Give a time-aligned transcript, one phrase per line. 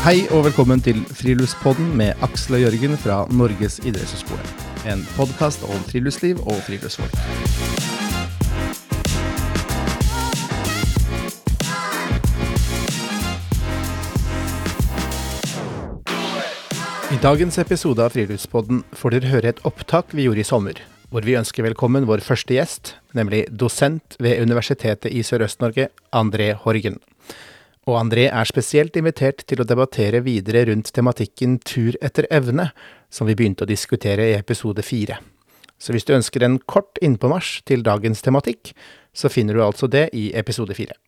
[0.00, 4.40] Hei og velkommen til Friluftspodden med Aksel og Jørgen fra Norges idrettshøgskole.
[4.88, 7.12] En podkast om friluftsliv og friluftsfolk.
[17.12, 20.80] I dagens episode av Friluftspodden får dere høre et opptak vi gjorde i sommer,
[21.12, 27.02] hvor vi ønsker velkommen vår første gjest, nemlig dosent ved Universitetet i Sørøst-Norge, André Horgen.
[27.88, 32.70] Og André er spesielt invitert til å debattere videre rundt tematikken tur etter evne,
[33.08, 35.20] som vi begynte å diskutere i episode fire.
[35.80, 38.74] Så hvis du ønsker en kort innpåmarsj til dagens tematikk,
[39.16, 40.98] så finner du altså det i episode fire.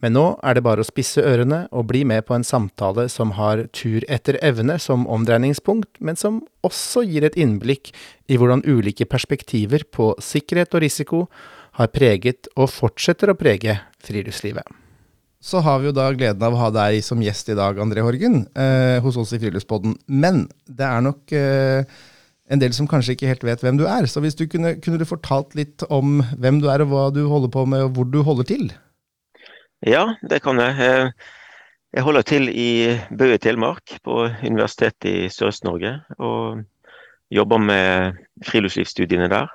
[0.00, 3.34] Men nå er det bare å spisse ørene og bli med på en samtale som
[3.36, 7.92] har tur etter evne som omdreiningspunkt, men som også gir et innblikk
[8.32, 11.24] i hvordan ulike perspektiver på sikkerhet og risiko
[11.76, 14.79] har preget og fortsetter å prege friluftslivet.
[15.40, 18.02] Så har vi jo da gleden av å ha deg som gjest i dag, André
[18.04, 19.94] Horgen, eh, hos oss i Friluftspodden.
[20.06, 21.88] Men det er nok eh,
[22.52, 24.04] en del som kanskje ikke helt vet hvem du er.
[24.04, 27.22] Så hvis du kunne, kunne du fortalt litt om hvem du er, og hva du
[27.30, 28.66] holder på med, og hvor du holder til?
[29.86, 30.76] Ja, det kan jeg.
[30.76, 31.38] Eh,
[31.96, 32.70] jeg holder til i
[33.08, 35.94] Bø i Telemark, på Universitetet i Sørøst-Norge.
[36.20, 36.60] Og
[37.32, 39.48] jobber med friluftslivsstudiene der.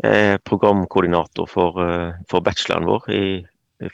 [0.00, 3.22] Jeg er programkoordinator for, eh, for bacheloren vår i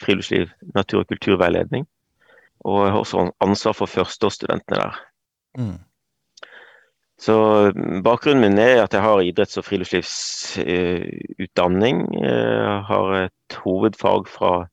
[0.01, 1.89] friluftsliv, natur- og kulturveiledning.
[2.61, 5.01] Og jeg har også ansvar for førsteårsstudentene der.
[5.59, 5.79] Mm.
[7.23, 7.73] Så
[8.05, 12.25] bakgrunnen min er at jeg har idretts- og friluftslivsutdanning.
[12.25, 14.67] Jeg har et hovedfag fra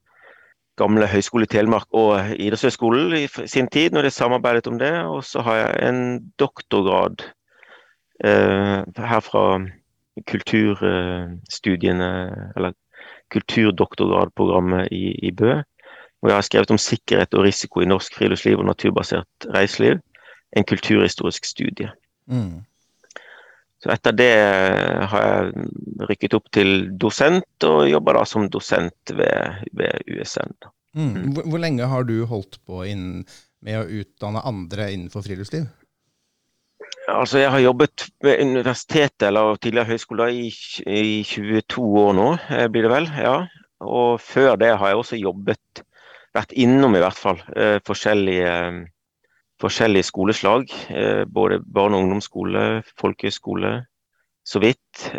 [0.79, 4.93] gamle Høgskole i Telemark og Idrettshøgskolen i sin tid, når de samarbeidet om det.
[5.03, 7.15] Og så har jeg en doktorgrad
[8.25, 9.59] eh, her fra
[10.27, 12.09] kulturstudiene,
[12.55, 12.71] eller
[13.33, 15.59] kulturdoktorgradprogrammet i, i Bø.
[16.19, 20.01] Hvor jeg har skrevet om sikkerhet og risiko i norsk friluftsliv og naturbasert reiseliv.
[20.57, 21.91] En kulturhistorisk studie.
[22.27, 22.65] Mm.
[23.79, 24.33] Så etter det
[25.11, 25.67] har jeg
[26.09, 30.51] rykket opp til dosent, og jobber da som dosent ved, ved USN.
[30.97, 31.13] Mm.
[31.35, 33.23] Hvor, hvor, lenge har du holdt på inn,
[33.63, 35.69] med å utdanne andre innenfor friluftsliv?
[37.09, 40.47] Altså, jeg har jobbet ved universitetet eller tidligere høyskole i,
[40.85, 43.09] i 22 år nå, eh, blir det vel.
[43.17, 43.37] ja.
[43.79, 45.83] Og før det har jeg også jobbet,
[46.35, 48.51] vært innom i hvert fall, eh, forskjellige,
[49.61, 50.67] forskjellige skoleslag.
[50.89, 53.85] Eh, både barne- og ungdomsskole, folkehøyskole,
[54.45, 55.11] så vidt.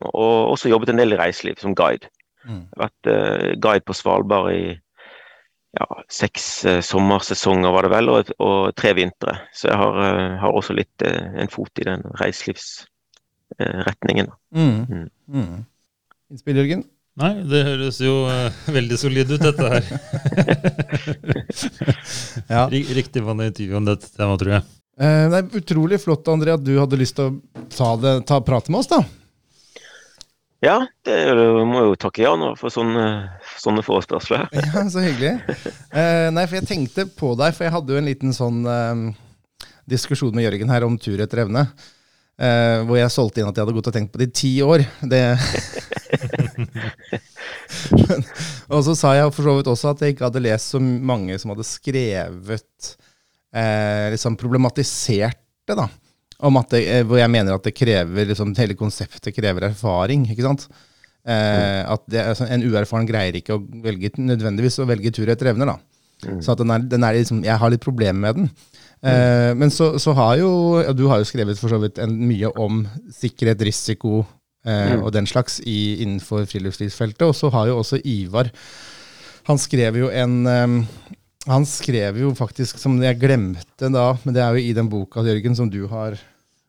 [0.00, 2.10] Og også jobbet en del i reiseliv, som guide.
[2.44, 2.66] Mm.
[2.76, 4.78] Vært guide på Svalbard i
[5.78, 9.36] ja, seks eh, sommersesonger var det vel, og, og tre vintre.
[9.54, 14.26] Så jeg har, uh, har også litt uh, en fot i den reiselivsretningen.
[14.50, 14.86] Uh, mm.
[14.88, 15.08] mm.
[15.36, 15.58] mm.
[16.34, 16.82] Innspill, Jørgen?
[17.20, 18.28] Nei, det høres jo
[18.70, 19.84] veldig solid ut, dette her.
[22.54, 22.68] ja.
[22.70, 24.62] Riktig vanlig intervju om dette temaet, tror jeg.
[24.96, 27.30] det er utrolig flott, André, at du hadde lyst til å
[27.74, 29.00] ta, det, ta prate med oss, da.
[30.60, 31.16] Ja, det
[31.64, 33.04] må jo takke Jan for sånne,
[33.62, 34.44] sånne forespørsler.
[34.58, 35.38] ja, så hyggelig.
[35.88, 39.70] Eh, nei, for jeg tenkte på deg, for jeg hadde jo en liten sånn eh,
[39.88, 41.64] diskusjon med Jørgen her om tur etter evne.
[42.40, 44.52] Eh, hvor jeg solgte inn at jeg hadde gått og tenkt på det i ti
[44.64, 44.84] år.
[45.00, 45.22] Det
[47.96, 48.24] Men,
[48.74, 51.36] og så sa jeg for så vidt også at jeg ikke hadde lest så mange
[51.40, 52.94] som hadde skrevet
[53.52, 55.88] eh, liksom problematisert det, da
[56.70, 60.26] det, eh, hvor jeg mener at det krever liksom, hele konseptet krever erfaring.
[60.30, 60.68] ikke sant?
[61.28, 65.52] Eh, at det, altså, En uerfaren greier ikke å velge, nødvendigvis å velge tur etter
[65.52, 65.74] evner.
[65.74, 65.78] da.
[66.26, 66.40] Mm.
[66.44, 68.50] Så at den er, den er liksom, jeg har litt problemer med den.
[69.00, 70.50] Eh, men så, så, har jo
[70.82, 72.82] ja, Du har jo skrevet for så vidt en, mye om
[73.16, 74.26] sikkerhet, risiko
[74.66, 75.04] eh, mm.
[75.04, 77.24] og den slags i, innenfor friluftslivsfeltet.
[77.28, 78.52] Og så har jo også Ivar
[79.48, 80.82] Han skrev jo en um,
[81.48, 85.22] han skrev jo faktisk, som jeg glemte da, men det er jo i den boka
[85.24, 86.18] Jørgen, som du har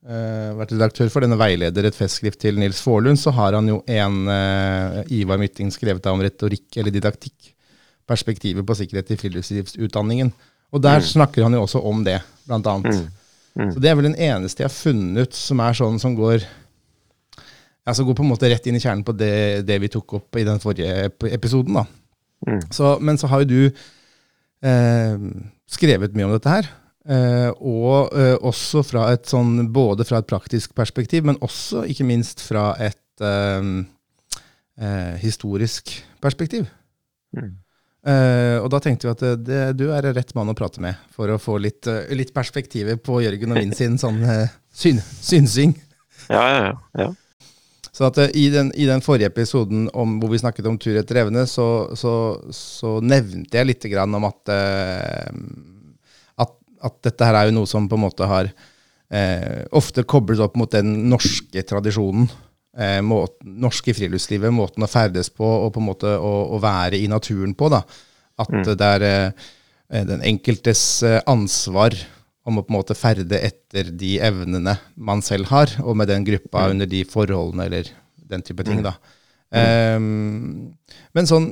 [0.08, 3.82] uh, vært redaktør for, denne veileder, et festskrift til Nils Faarlund, så har han jo
[3.90, 7.54] en uh, Ivar Mytting skrevet om retorikk eller didaktikk.
[8.10, 10.32] Perspektivet på sikkerhet i friluftslivsutdanningen.
[10.72, 11.10] Og der mm.
[11.14, 12.98] snakker han jo også om det, blant annet.
[12.98, 13.22] Mm.
[13.62, 13.72] Mm.
[13.76, 16.44] Så det er vel den eneste jeg har funnet som er sånn som går
[17.88, 20.38] altså går på en måte rett inn i kjernen på det, det vi tok opp
[20.40, 21.82] i den forrige episoden.
[21.82, 21.86] da.
[22.48, 22.62] Mm.
[22.74, 23.62] Så, men så har jo du
[24.66, 25.26] eh,
[25.70, 26.70] skrevet mye om dette her.
[27.10, 32.06] Eh, og eh, også fra et sånn, både fra et praktisk perspektiv, men også ikke
[32.06, 33.72] minst fra et eh,
[34.82, 36.70] eh, historisk perspektiv.
[37.38, 37.58] Mm.
[38.02, 40.98] Uh, og da tenkte vi at det, det, du er rett mann å prate med
[41.14, 44.98] for å få litt, uh, litt perspektiver på Jørgen og min sin sånn uh, syn,
[45.22, 45.76] synsing.
[46.26, 47.12] Ja, ja, ja.
[47.94, 51.20] Så at i den, i den, forrige episoden om, hvor vi snakket om tur etter
[51.22, 52.14] evne, så, så,
[52.56, 54.54] så nevnte jeg litt om at,
[56.84, 58.50] at dette her er jo noe som på en måte har
[59.12, 62.30] eh, ofte koblet opp mot den norske tradisjonen.
[62.78, 66.98] Eh, måten, norske friluftslivet, måten å ferdes på og på en måte å, å være
[67.02, 67.70] i naturen på.
[67.74, 67.84] da.
[68.40, 68.64] At Mm.
[68.64, 71.94] det er eh, den enkeltes eh, ansvar
[72.48, 76.24] om å på en måte ferde etter de evnene man selv har, og med den
[76.26, 76.72] gruppa Mm.
[76.72, 77.92] under de forholdene eller
[78.32, 78.82] den type ting.
[78.82, 78.96] da.
[79.54, 80.74] Ehm,
[81.14, 81.48] men sånn,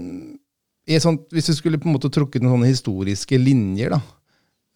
[1.03, 3.99] sånt, hvis du skulle på en måte trukket noen sånne historiske linjer da,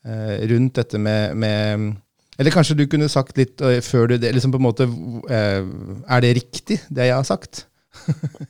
[0.06, 1.94] rundt dette med, med
[2.40, 4.88] Eller kanskje du kunne sagt litt eh, før du det, liksom på en måte,
[5.30, 5.64] eh,
[6.10, 7.68] Er det riktig, det jeg har sagt?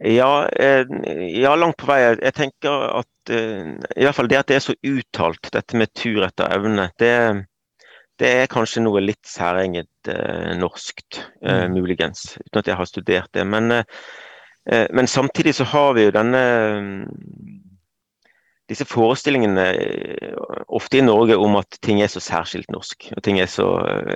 [0.00, 0.84] Ja, eh,
[1.42, 1.98] ja, langt på vei.
[2.00, 5.92] Jeg- tenker at eh, i hvert fall det at det er så uttalt, dette med
[5.92, 7.10] tur etter evne, det,
[8.18, 11.74] det er kanskje noe litt særegent eh, norskt, eh, Mm.
[11.76, 13.44] muligens, uten at jeg har studert det.
[13.46, 13.84] Men, eh,
[14.72, 16.44] eh, men samtidig så har vi jo denne
[18.70, 20.34] disse forestillingene eh,
[20.70, 23.66] ofte i Norge om at ting er så særskilt norsk, og ting er så,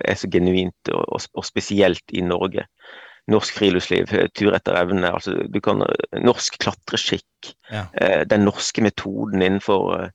[0.00, 2.68] er så genuint og, og, og spesielt i Norge
[3.32, 5.08] norsk friluftsliv, eh, tur etter evne.
[5.08, 5.82] Altså, du kan,
[6.20, 7.86] norsk klatreskikk, Ja.
[8.00, 10.10] eh, den norske metoden innenfor eh,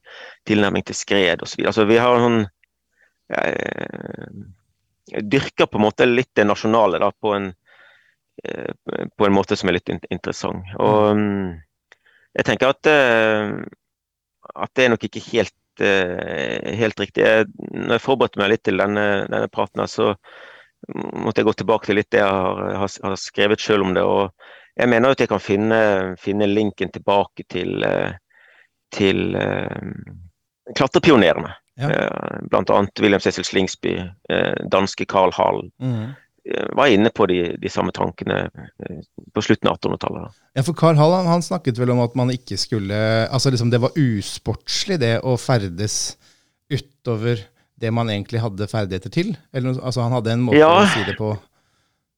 [0.46, 1.66] tilnærming til skred osv.
[1.66, 2.44] Altså, vi har sånn
[3.34, 4.30] eh,
[5.10, 7.48] Dyrker på en måte litt det nasjonale da, på en,
[8.46, 8.74] eh,
[9.18, 10.70] på en måte som er litt interessant.
[10.78, 11.48] Og mm,
[12.38, 13.56] jeg tenker at, eh,
[14.56, 17.24] at det er nok ikke helt, eh, helt riktig.
[17.26, 20.14] Jeg, når jeg forberedte meg litt til denne, denne praten, så
[20.90, 24.04] måtte jeg gå tilbake til litt det jeg har, har, har skrevet selv om det.
[24.04, 24.32] og
[24.80, 25.82] Jeg mener at jeg kan finne,
[26.22, 28.14] finne linken tilbake til, eh,
[28.96, 29.82] til eh,
[30.76, 31.54] klatrepionerene.
[31.80, 31.90] Ja.
[32.52, 32.80] Bl.a.
[33.00, 33.94] William Cecil Slingsby,
[34.68, 36.10] danske Carl Hall, Mhm.
[36.46, 39.02] Eh, var inne på de, de samme tankene eh,
[39.36, 40.40] på slutten av 1800-tallet.
[40.58, 42.98] Ja, for Carl Hall han, han snakket vel om at man ikke skulle
[43.30, 46.18] Altså liksom det var usportslig det å ferdes
[46.70, 47.46] utover
[47.80, 49.36] det man egentlig hadde ferdigheter til?
[49.56, 50.74] Eller altså han hadde en måte Ja.
[50.82, 51.32] å si det på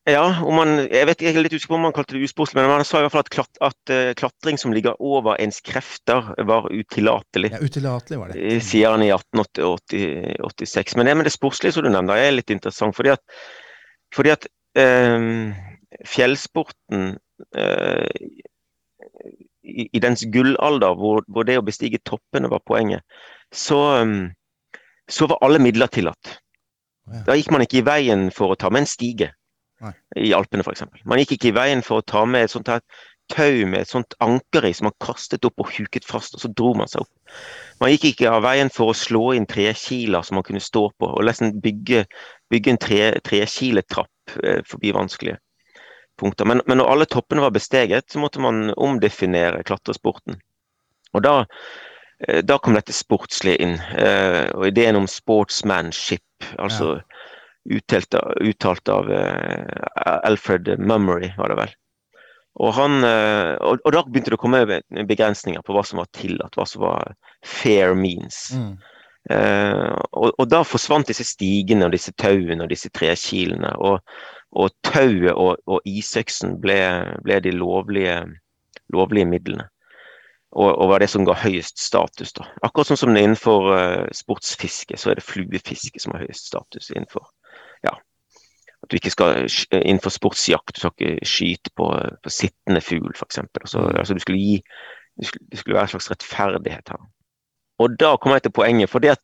[0.09, 2.57] Ja, om man, jeg vet jeg er litt usikker på om han kalte det usportslig,
[2.57, 5.59] men han sa i hvert fall at, klat, at uh, klatring som ligger over ens
[5.61, 7.51] krefter, var utillatelig.
[7.53, 8.55] Ja, utillatelig var det.
[8.65, 10.95] Sier han i 1886.
[10.97, 12.97] Men det med det sportslige som du nevner, er litt interessant.
[12.97, 13.21] Fordi at,
[14.15, 14.47] fordi at
[14.79, 15.25] eh,
[16.07, 17.17] fjellsporten
[17.57, 18.07] eh,
[19.63, 23.05] i, i dens gullalder, hvor, hvor det å bestige toppene var poenget,
[23.53, 24.79] så, eh,
[25.09, 26.37] så var alle midler tillatt.
[27.11, 27.23] Ja.
[27.27, 29.31] Da gikk man ikke i veien for å ta med en stige
[29.81, 29.93] Nei.
[30.21, 30.85] i Alpene f.eks.
[31.09, 32.83] Man gikk ikke i veien for å ta med et sånt her
[33.31, 36.51] tau med et sånt anker i som man kastet opp og huket fast, og så
[36.51, 37.35] dro man seg opp.
[37.81, 41.09] Man gikk ikke av veien for å slå inn trekiler som man kunne stå på,
[41.09, 42.05] og nesten bygge,
[42.51, 45.39] bygge en tre, trekiletrapp eh, forbi vanskelige
[46.19, 46.45] punkter.
[46.45, 50.37] Men, men når alle toppene var besteget, så måtte man omdefinere klatresporten.
[51.15, 51.35] Og da,
[52.27, 56.99] eh, da kom dette sportslige inn, eh, og ideen om sportsmanship, altså
[57.71, 59.09] uttalt, av- uttalt av
[60.25, 61.75] Alfred Mummery, var det vel.
[62.59, 64.63] Og, han, og, og da begynte det å komme
[65.07, 67.13] begrensninger på hva som var tillatt, hva som var
[67.47, 68.49] fair means.
[68.57, 68.73] Mm.
[69.29, 73.75] Eh, og, og da forsvant disse stigene og disse tauene og disse trekilene.
[73.77, 73.99] Og,
[74.51, 76.79] og tauet og, og isøksen ble,
[77.23, 78.17] ble de lovlige,
[78.93, 79.67] lovlige midlene.
[80.51, 82.33] Og, og var det som ga høyest status.
[82.35, 82.43] da.
[82.67, 86.89] Akkurat sånn som det innenfor uh, sportsfiske, så er det fluefiske som har høyest status
[86.91, 87.23] innenfor
[87.87, 87.93] ja,
[88.83, 91.87] at du ikke skal sk- innenfor sportsjakt, du skal ikke skyte på,
[92.21, 93.39] på sittende fugl, f.eks.
[93.61, 93.95] Altså, Mm.
[94.03, 94.57] altså du skulle gi
[95.17, 97.01] det skulle, skulle være en slags rettferdighet her.
[97.81, 98.89] Og da kommer jeg til poenget.
[98.89, 99.21] fordi at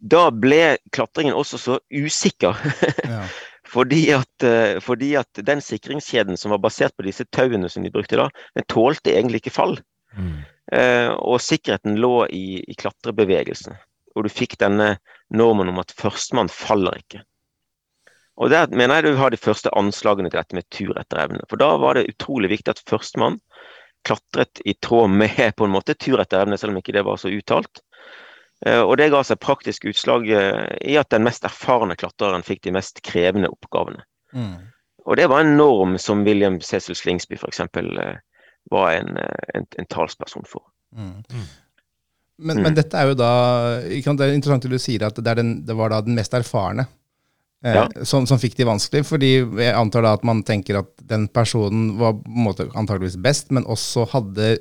[0.00, 2.56] da ble klatringen også så usikker.
[3.04, 3.24] Ja.
[3.74, 7.92] fordi, at, eh, fordi at den sikringskjeden som var basert på disse tauene som de
[7.92, 9.76] brukte da, den tålte egentlig ikke fall.
[10.72, 13.76] Eh, og sikkerheten lå i, i klatrebevegelsen.
[14.16, 14.96] Og du fikk denne
[15.30, 17.22] normen om at førstemann faller ikke.
[18.40, 21.44] Og der mener jeg du har de første anslagene til dette med tur etter evne.
[21.50, 23.38] For da var det utrolig viktig at førstemann
[24.08, 27.20] klatret i tråd med på en måte tur etter evne, selv om ikke det var
[27.20, 27.82] så uttalt.
[28.66, 32.62] Eh, Og det ga seg praktisk utslag eh, i at den mest erfarne klatreren fikk
[32.66, 34.02] de mest krevende oppgavene.
[34.36, 34.56] Mm.
[35.06, 37.60] Og det var en norm som William Cecil Slingsby f.eks.
[38.70, 40.62] var en, eh, en, en talsperson for.
[40.96, 41.22] Mm.
[41.32, 41.48] Mm.
[42.40, 42.62] Men, Mm.
[42.62, 43.30] men dette er jo da
[43.84, 46.32] Det er interessant at du sier at det, er den, det var da den mest
[46.32, 46.86] erfarne
[47.64, 47.82] eh, Ja.
[48.04, 49.04] som, som fikk de vanskelig.
[49.06, 53.18] Fordi jeg antar da at man tenker at den personen var på en måte antageligvis
[53.20, 54.58] best, men også hadde,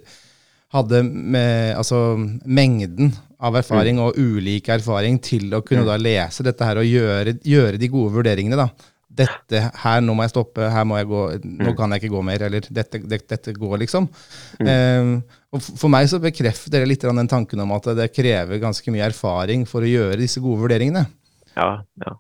[0.76, 2.16] hadde med, altså,
[2.46, 5.88] mengden av erfaring og ulik erfaring til å kunne Mm.
[5.88, 8.56] da lese dette her og gjøre, gjøre de gode vurderingene.
[8.58, 8.70] da.
[9.20, 11.76] dette her, nå må jeg stoppe, her må jeg gå, nå Mm.
[11.76, 14.08] kan jeg ikke gå mer, eller dette, dette, dette går, liksom.
[14.62, 14.68] Mm.
[14.68, 18.88] Eh, og for meg så bekrefter det litt den tanken om at det krever ganske
[18.94, 21.06] mye erfaring for å gjøre disse gode vurderingene.
[21.58, 22.14] Ja, ja.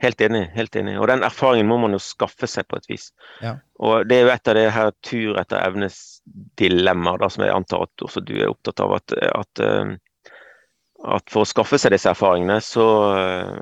[0.00, 0.48] Helt enig.
[0.54, 0.98] helt enig.
[0.98, 3.12] Og den erfaringen må man jo skaffe seg på et vis.
[3.42, 3.56] Ja.
[3.78, 6.20] Og det er jo et av det her tur etter evnes
[6.56, 8.92] dilemmaer, som jeg antar at også du er opptatt av.
[8.94, 9.96] At, at, eh,
[11.06, 12.84] at for å skaffe seg disse erfaringene, så,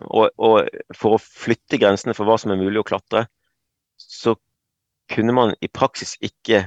[0.08, 3.26] og, og for å flytte grensene for hva som er mulig å klatre,
[4.00, 4.36] så
[5.12, 6.64] kunne man i praksis ikke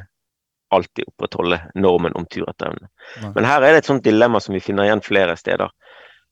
[0.73, 2.89] alltid opprettholde normen om tur etter evne.
[3.33, 5.73] Men her er det et sånt dilemma som vi finner igjen flere steder.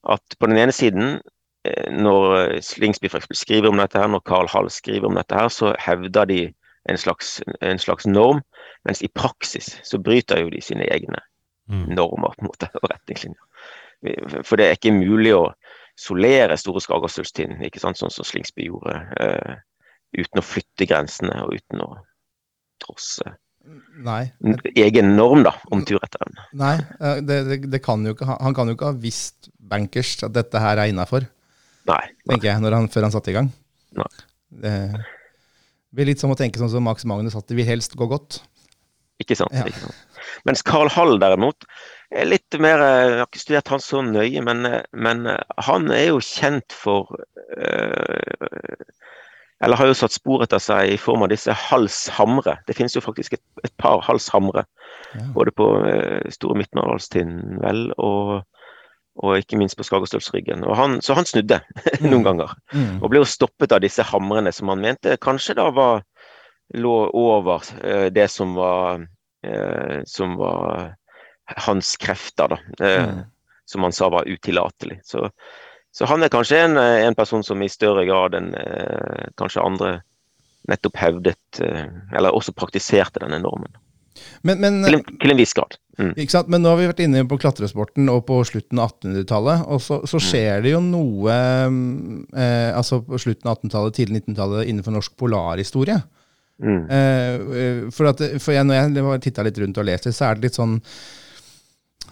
[0.08, 1.18] At på den ene siden
[1.66, 5.74] eh, når Slingsby skriver om dette, her, når Carl Hall skriver om dette, her, så
[5.82, 6.44] hevder de
[6.88, 8.44] en slags, en slags norm,
[8.86, 11.26] mens i praksis så bryter jo de sine egne
[11.70, 11.96] Mm.
[11.96, 13.47] normer på en måte, og retningslinjer.
[14.46, 15.48] For det er ikke mulig å
[15.98, 19.58] solere Store Skagastølstind, ikke sant, sånn som Slingsby gjorde, Uh,
[20.16, 21.90] uten å flytte grensene og uten å
[22.80, 23.34] trosse
[24.06, 24.30] Nei.
[24.80, 26.46] egen norm da, om tur etter evne.
[26.56, 30.36] Nei, eh, det, det, det kan ikke, han kan jo ikke ha visst bankers at
[30.38, 31.28] dette her er innafor,
[31.84, 33.52] tenker jeg, når han, før han satte i gang.
[34.00, 34.10] Nei.
[34.64, 34.76] Det
[35.98, 38.40] blir litt som å tenke sånn som Max Magnus, at det vil helst gå godt.
[39.24, 39.56] Ikke sant?
[39.56, 39.66] Ja.
[39.68, 40.24] ikke sant.
[40.48, 41.72] Mens Carl Hall derimot er
[42.28, 45.90] litt mer eh, Jeg har ikke studert han så nøye, men, eh, men eh, han
[45.92, 47.18] er jo kjent for
[47.58, 48.86] eh,
[49.64, 52.60] Eller har jo satt spor etter seg i form av disse halshamre.
[52.68, 54.68] Det finnes jo faktisk et, et par halshamre.
[55.18, 55.24] Ja.
[55.34, 58.44] Både på eh, Store Midtmaralstind, vel, og,
[59.18, 60.62] og ikke minst på Skagerstølsryggen.
[61.02, 61.58] Så han snudde
[62.06, 62.54] noen ganger.
[62.70, 63.02] Mm.
[63.02, 66.06] Og ble jo stoppet av disse hamrene som han mente kanskje da var
[66.78, 69.08] lå over eh, det som var
[69.44, 70.96] eh, som var
[71.68, 72.86] hans krefter, da.
[72.86, 73.26] Eh, Mm.
[73.68, 75.02] Som han sa var utillatelig.
[75.04, 75.26] Så,
[75.92, 79.64] så han er kanskje en, eh, en person som i større grad enn eh, kanskje
[79.64, 79.90] andre
[80.68, 83.76] nettopp hevdet, eller også praktiserte denne normen.
[84.42, 85.78] Men, men, Til en, til en viss grad.
[85.98, 86.14] Mm.
[86.48, 90.00] men nå har vi vært inne på klatresporten og på slutten av 1800-tallet, og så,
[90.06, 91.38] så skjer det jo noe
[92.38, 95.98] eh, altså på slutten av 1800-tallet, tidlig 1900-tallet innenfor norsk polarhistorie.
[96.62, 96.84] Mm.
[96.90, 100.48] Eh, for at, for jeg, når jeg titta litt rundt og leser, så er det
[100.48, 100.78] litt sånn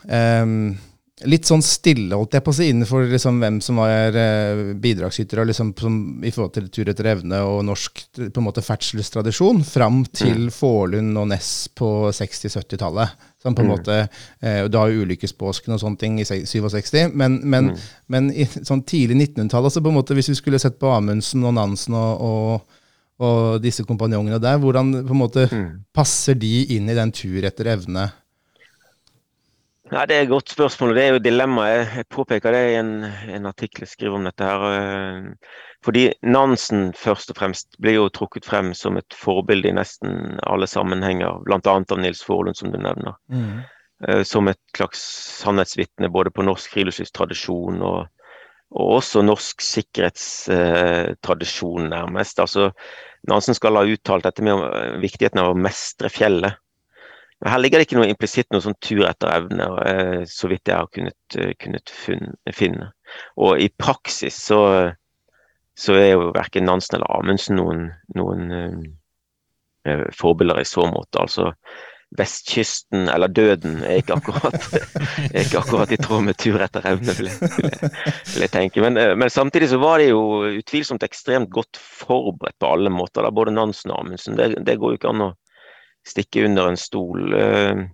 [0.09, 0.75] ehm,
[1.23, 5.45] Litt sånn stille, holdt jeg på å si, innenfor liksom hvem som var eh, bidragsytere
[5.47, 5.93] liksom, som,
[6.27, 11.15] i forhold til tur etter evne og norsk på en måte ferdselstradisjon, fram til Forlund
[11.17, 13.15] og Ness på 60-70-tallet.
[13.41, 13.71] Som på en Mm.
[13.77, 14.09] måte,
[14.41, 17.77] eh, og Da har jo ulykkespåsken og sånne ting i 67, men, men, Mm.
[18.09, 21.45] men i sånn tidlig 1900-tall, altså på en måte hvis vi skulle sett på Amundsen
[21.45, 22.61] og Nansen og, og,
[23.23, 25.79] og disse kompanjongene der, hvordan på en måte Mm.
[25.93, 28.11] passer de inn i den tur etter evne?
[29.91, 31.87] Ja, Det er et godt spørsmål, og det er jo dilemmaet.
[31.95, 34.43] Jeg- påpeker det i en, en artikkel jeg skriver om dette.
[34.43, 34.59] her.
[34.73, 35.21] eh,
[35.85, 40.65] Fordi Nansen først og fremst blir jo trukket frem som et forbilde i nesten alle
[40.67, 41.59] sammenhenger, bl.a.
[41.63, 43.13] av Nils Forlund, som du nevner.
[43.29, 43.61] Mm.
[44.25, 44.99] Som et slags
[45.43, 48.07] sannhetsvitne både på norsk friluftslivstradisjon og,
[48.71, 52.39] og også norsk sikkerhetstradisjon, nærmest.
[52.39, 52.71] Altså,
[53.29, 56.53] Nansen skal ha uttalt dette med eh, viktigheten av å mestre fjellet.
[57.43, 60.79] Her ligger det ikke noe implisitt noe sånn tur etter evne, eh, så vidt jeg
[60.79, 61.91] har kunnet, eh, kunnet
[62.55, 62.91] finne.
[63.35, 64.61] Og i praksis så,
[65.75, 71.21] så er jo verken Nansen eller Amundsen noen, noen eh, forbilder i så måte.
[71.21, 71.51] Altså
[72.15, 74.55] vestkysten eller døden er ikke akkurat,
[75.33, 77.93] er ikke akkurat i tråd med tur etter evne, vil jeg, vil jeg,
[78.31, 78.85] vil jeg tenke.
[78.85, 80.21] Men, men samtidig så var de jo
[80.63, 84.39] utvilsomt ekstremt godt forberedt på alle måter, da, både Nansen og Amundsen.
[84.39, 85.33] Det, det går jo ikke an å
[86.07, 87.33] stikke under en stol.
[87.33, 87.85] Eh,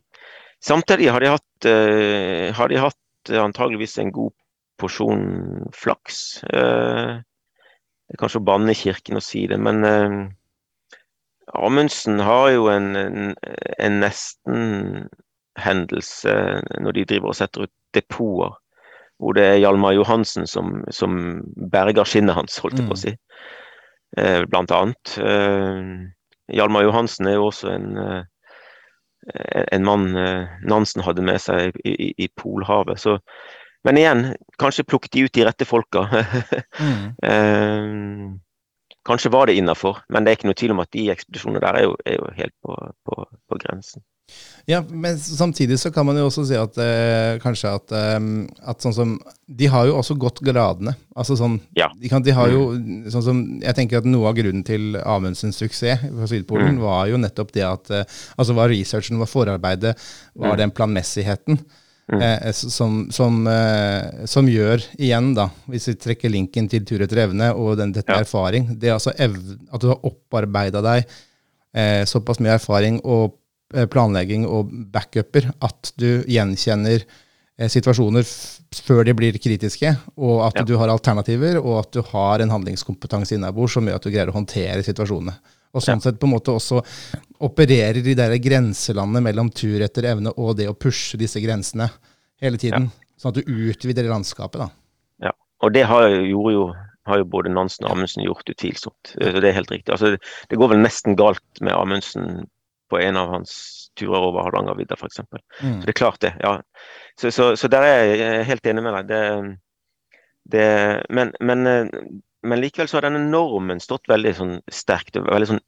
[0.61, 4.33] Samtidig har de hatt, eh, har de hatt eh, antageligvis en god
[4.77, 5.23] porsjon
[5.73, 6.43] flaks.
[6.45, 9.81] Det er kanskje å banne kirken å si det, men
[11.53, 13.35] Amundsen har jo en, en,
[13.77, 16.33] en nesten-hendelse
[16.81, 18.51] når de driver og setter ut depoter,
[19.21, 21.11] hvor det er Hjalmar Johansen som, som
[21.73, 23.13] berger skinnet hans, holdt jeg på å si.
[24.17, 25.05] Eh, blant annet.
[25.21, 25.81] Eh,
[26.51, 31.93] Hjalmar Johansen er jo også en, eh, en mann eh, Nansen hadde med seg i,
[31.93, 33.01] i, i Polhavet.
[33.01, 33.17] Så,
[33.87, 34.23] men igjen,
[34.61, 36.05] kanskje plukket de ut de rette folka.
[37.31, 37.91] eh,
[39.07, 41.81] kanskje var det innafor, men det er ikke noe tvil om at de ekspedisjonene der
[41.81, 42.77] er jo, er jo helt på,
[43.07, 44.05] på, på grensen.
[44.69, 48.19] Ja, men samtidig så kan man jo også si at eh, kanskje at, eh,
[48.69, 49.15] at sånn som
[49.49, 50.93] De har jo også gått gradene.
[51.17, 51.89] Altså sånn Ja.
[51.99, 52.75] de, kan, de har jo
[53.09, 57.17] sånn som Jeg tenker at noe av grunnen til Amundsens suksess på Sydpolen var jo
[57.17, 58.03] nettopp det at eh,
[58.37, 59.95] Altså var researchen, var forarbeidet,
[60.35, 60.57] var Mm.
[60.57, 61.59] den planmessigheten.
[62.11, 62.21] Mm.
[62.21, 67.21] eh, som, som, eh, som gjør, igjen da, hvis vi trekker linken til tur etter
[67.25, 68.19] evne og den, dette Ja.
[68.19, 71.05] erfaring, det er altså at du har opparbeida deg
[71.73, 73.37] eh, såpass mye erfaring og
[73.87, 77.03] planlegging og backuper at du gjenkjenner
[77.57, 78.23] eh, situasjoner
[78.85, 80.63] før de blir kritiske, og at Ja.
[80.63, 84.29] du har alternativer, og at du har en handlingskompetanse innabords som gjør at du greier
[84.31, 85.35] å håndtere situasjonene.
[85.73, 86.81] Og sånn sett på en måte også
[87.39, 91.87] opererer i de der grenselandene mellom tur etter evne og det å pushe disse grensene
[92.41, 92.89] hele tiden.
[93.17, 94.69] Sånn at du utvider landskapet, da.
[95.27, 96.73] Ja, og det har, jo- jo,
[97.07, 99.15] har jo både Nansen og Amundsen gjort utvilsomt.
[99.21, 99.91] Eh, Det er helt riktig.
[99.93, 100.17] Altså,
[100.49, 102.47] det går vel nesten galt med Amundsen
[102.91, 103.53] på en av hans
[103.99, 105.21] turer over Hardangervidda f.eks.
[105.21, 105.79] Så Mm.
[105.83, 106.57] det er klart det, ja.
[107.19, 109.09] Så, så, så der er jeg helt enig med deg.
[109.11, 109.57] Det,
[110.53, 110.67] det,
[111.09, 111.89] men, men, eh,
[112.47, 115.65] men likevel så har denne normen stått veldig sånn sterkt og veldig sånn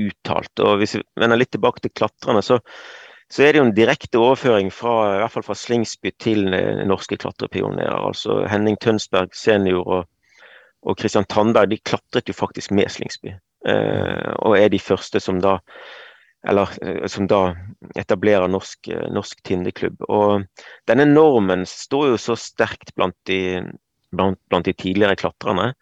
[0.00, 0.52] uttalt.
[0.62, 2.60] Og hvis vi vender litt tilbake til klatrerne, så,
[3.32, 6.82] så er det jo en direkte overføring fra, i hvert fall fra Slingsby til eh,
[6.90, 7.96] norske klatrepionerer.
[8.10, 10.04] Altså Henning Tønsberg senior og,
[10.82, 13.34] og Christian Tandberg de klatret jo faktisk med Slingsby.
[13.68, 15.58] Eh, og er de første som da
[16.48, 17.54] eller eh, som da
[17.94, 20.02] etablerer norsk, eh, norsk tindeklubb.
[20.08, 20.46] Og
[20.88, 23.60] denne normen står jo så sterkt blant de,
[24.14, 25.72] blant, blant de tidligere klatrerne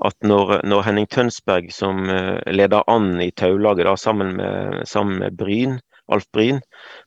[0.00, 5.20] at når, når Henning Tønsberg, som eh, leder an i taulaget da, sammen med, sammen
[5.20, 5.78] med Bryn,
[6.10, 6.62] Alf Bryn,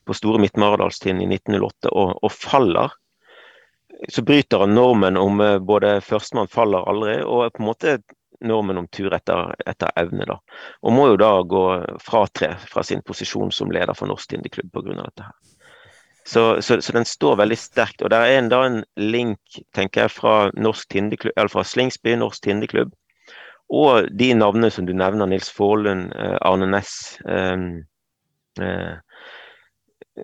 [0.05, 2.93] på Store Midt-Maradalstind i 1908, og, og faller,
[4.11, 7.97] så bryter han normen om både førstemann faller aldri, og på en måte
[8.43, 10.27] normen om tur etter, etter evne.
[10.29, 10.37] da.
[10.83, 11.63] Og må jo da gå
[12.03, 14.99] fratre fra sin posisjon som leder for Norsk Tindeklubb pga.
[15.01, 15.29] dette.
[15.29, 15.35] her.
[16.25, 18.01] Så, så, så den står veldig sterkt.
[18.01, 22.43] Og det er en, da en link tenker jeg, fra, Norsk eller fra Slingsby, Norsk
[22.43, 22.93] Tindeklubb,
[23.73, 27.83] og de navnene som du nevner, Nils Faarlund, eh, Arne Næss Um,
[28.61, 28.99] uh,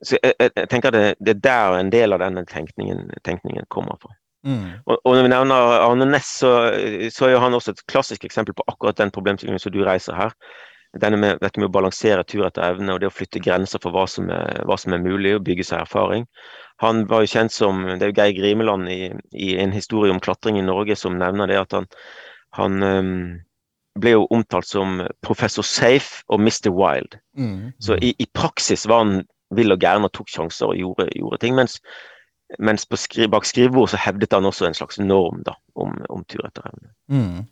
[0.04, 3.98] så jeg, jeg tenker det, det er der en del av denne tenkningen, tenkningen kommer
[4.02, 4.14] fra.
[4.48, 4.80] Mm.
[4.86, 6.54] Og, og når vi nevner Arne Næss, så,
[7.12, 10.16] så er jo han også et klassisk eksempel på akkurat den problemstillingen som du reiser
[10.16, 10.36] her.
[10.98, 13.94] Denne med, dette med å balansere tur etter evne og det å flytte grenser for
[13.94, 16.26] hva som er, hva som er mulig, og bygge seg erfaring.
[16.82, 20.22] Han var jo kjent som Det er jo Geir Grimeland i, i en historie om
[20.24, 21.90] klatring i Norge som nevner det at han,
[22.58, 23.12] han um,
[24.00, 26.72] ble jo omtalt som professor Safe og Mr.
[26.74, 27.20] Wild.
[27.38, 27.76] Mm.
[27.84, 29.22] Så i, i praksis var han
[29.56, 31.58] vill og gæren og tok sjanser og gjorde, gjorde ting.
[31.58, 31.80] Mens,
[32.58, 36.24] mens på skri, bak skrivebord så hevdet han også en slags norm da, om, om
[36.26, 36.90] tur etter evne.
[37.14, 37.44] Mm.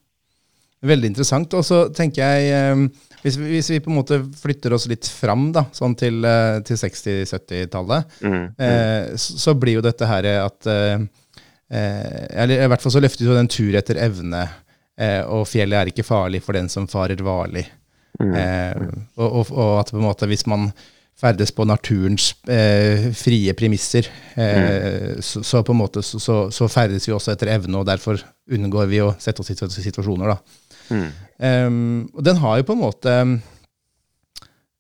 [0.88, 1.54] Veldig interessant.
[1.58, 5.08] Og så tenker jeg, eh, hvis vi, hvis vi på en måte flytter oss litt
[5.10, 10.10] fram da, sånn til, eh, til 60-70-tallet, Mm, mm, eh, så, så blir jo dette
[10.10, 11.02] her at eh,
[11.70, 14.44] eh, Eller i hvert fall så løfter jo den tur etter evne,
[14.98, 17.66] eh, og fjellet er ikke farlig for den som farer varlig.
[18.22, 18.86] mm, Eh,
[19.18, 20.72] og, og, og at på en måte hvis man
[21.18, 26.70] ferdes på naturens eh, frie premisser, eh, så, så på en måte så, så, så
[26.70, 28.22] ferdes vi også etter evne, og derfor
[28.54, 30.36] unngår vi å sette oss i situasjoner.
[30.36, 30.68] da.
[30.94, 31.08] mm.
[31.38, 33.12] Um, og den har jo på en måte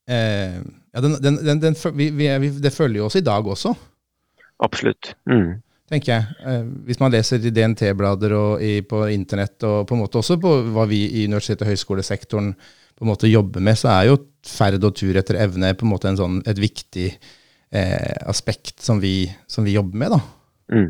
[0.10, 3.76] eh, ja, den, den, den, vi, vi, vi, Det følger jo oss i dag også,
[4.66, 5.12] Absolutt.
[5.30, 6.38] Mm, tenker jeg.
[6.46, 10.38] Eh, hvis man leser i DNT-blader og i, på internett, og på en måte også
[10.42, 12.54] på hva vi i universitet- og høyskolesektoren
[12.98, 15.92] på en måte jobber med, så er jo ferd og tur etter evne på en
[15.94, 20.18] måte en sånn, et viktig eh, aspekt som vi, som vi jobber med.
[20.18, 20.22] da.
[20.78, 20.90] mm.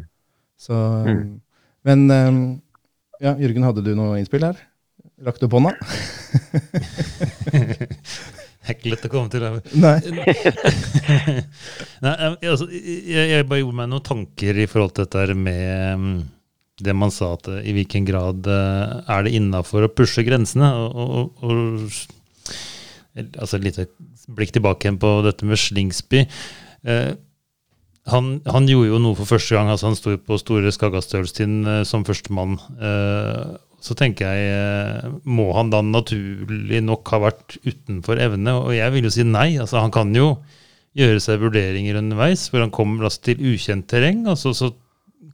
[0.58, 0.74] Så,
[1.06, 1.42] Mm.
[1.88, 2.40] Men em,
[3.22, 4.58] ja, Jørgen, hadde du noe innspill her?
[5.24, 5.72] Rakk du opp hånda?
[8.74, 9.44] Ikke lett å komme til.
[9.44, 9.76] det.
[9.80, 9.98] Nei.
[12.06, 16.26] Nei, altså, jeg, jeg bare gjorde meg noen tanker i forhold til dette med
[16.78, 20.70] det man sa, at eh, i hvilken grad eh, er det innafor å pushe grensene?
[20.78, 23.88] Og, og, og, altså Et lite
[24.38, 26.26] blikk tilbake igjen på dette med Slingsby.
[26.86, 27.14] Eh,
[28.08, 29.72] han, han gjorde jo noe for første gang.
[29.72, 32.60] altså Han sto på Store Skaggastølstind eh, som førstemann.
[32.78, 38.54] Eh, så tenker jeg, eh, må han da naturlig nok ha vært utenfor evne?
[38.66, 39.54] Og jeg vil jo si nei.
[39.64, 40.34] altså Han kan jo
[40.98, 44.26] gjøre seg vurderinger underveis, hvor han kommer altså, til ukjent terreng.
[44.28, 44.72] altså så,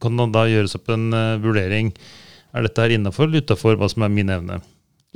[0.02, 1.92] kan han da gjøres opp en uh, vurdering.
[2.54, 4.58] Er dette her innafor eller utafor hva som er min evne?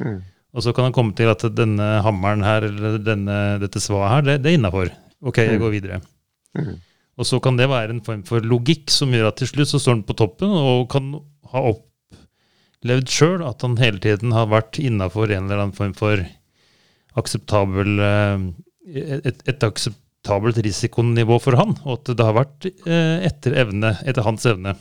[0.00, 0.20] Mm.
[0.56, 4.22] Og så kan han komme til at denne hammeren her, eller denne, dette svaet her,
[4.28, 4.92] det, det er innafor.
[5.20, 5.62] Ok, jeg Mm.
[5.64, 5.98] går videre.
[6.56, 6.78] Mm.
[7.18, 9.80] Og så kan det være en form for logikk som gjør at til slutt så
[9.82, 11.10] står han på toppen og kan
[11.52, 11.62] ha
[12.78, 16.22] opplevd sjøl at han hele tiden har vært innafor en eller annen form for
[17.18, 18.44] akseptabel eh,
[19.26, 24.22] et, et akseptabelt risikonivå for han, og at det har vært eh, etter evne, etter
[24.26, 24.76] hans evne.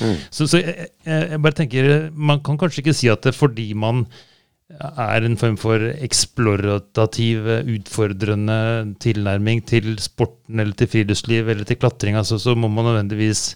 [0.00, 0.16] Mm.
[0.34, 3.70] Så, så jeg, jeg, bare tenker, man kan kanskje ikke si at det er fordi
[3.78, 4.08] man
[4.66, 8.58] er en form for eksplorativ, utfordrende
[8.98, 13.52] tilnærming til sporten eller til friluftsliv eller til klatring, altså, så må man nødvendigvis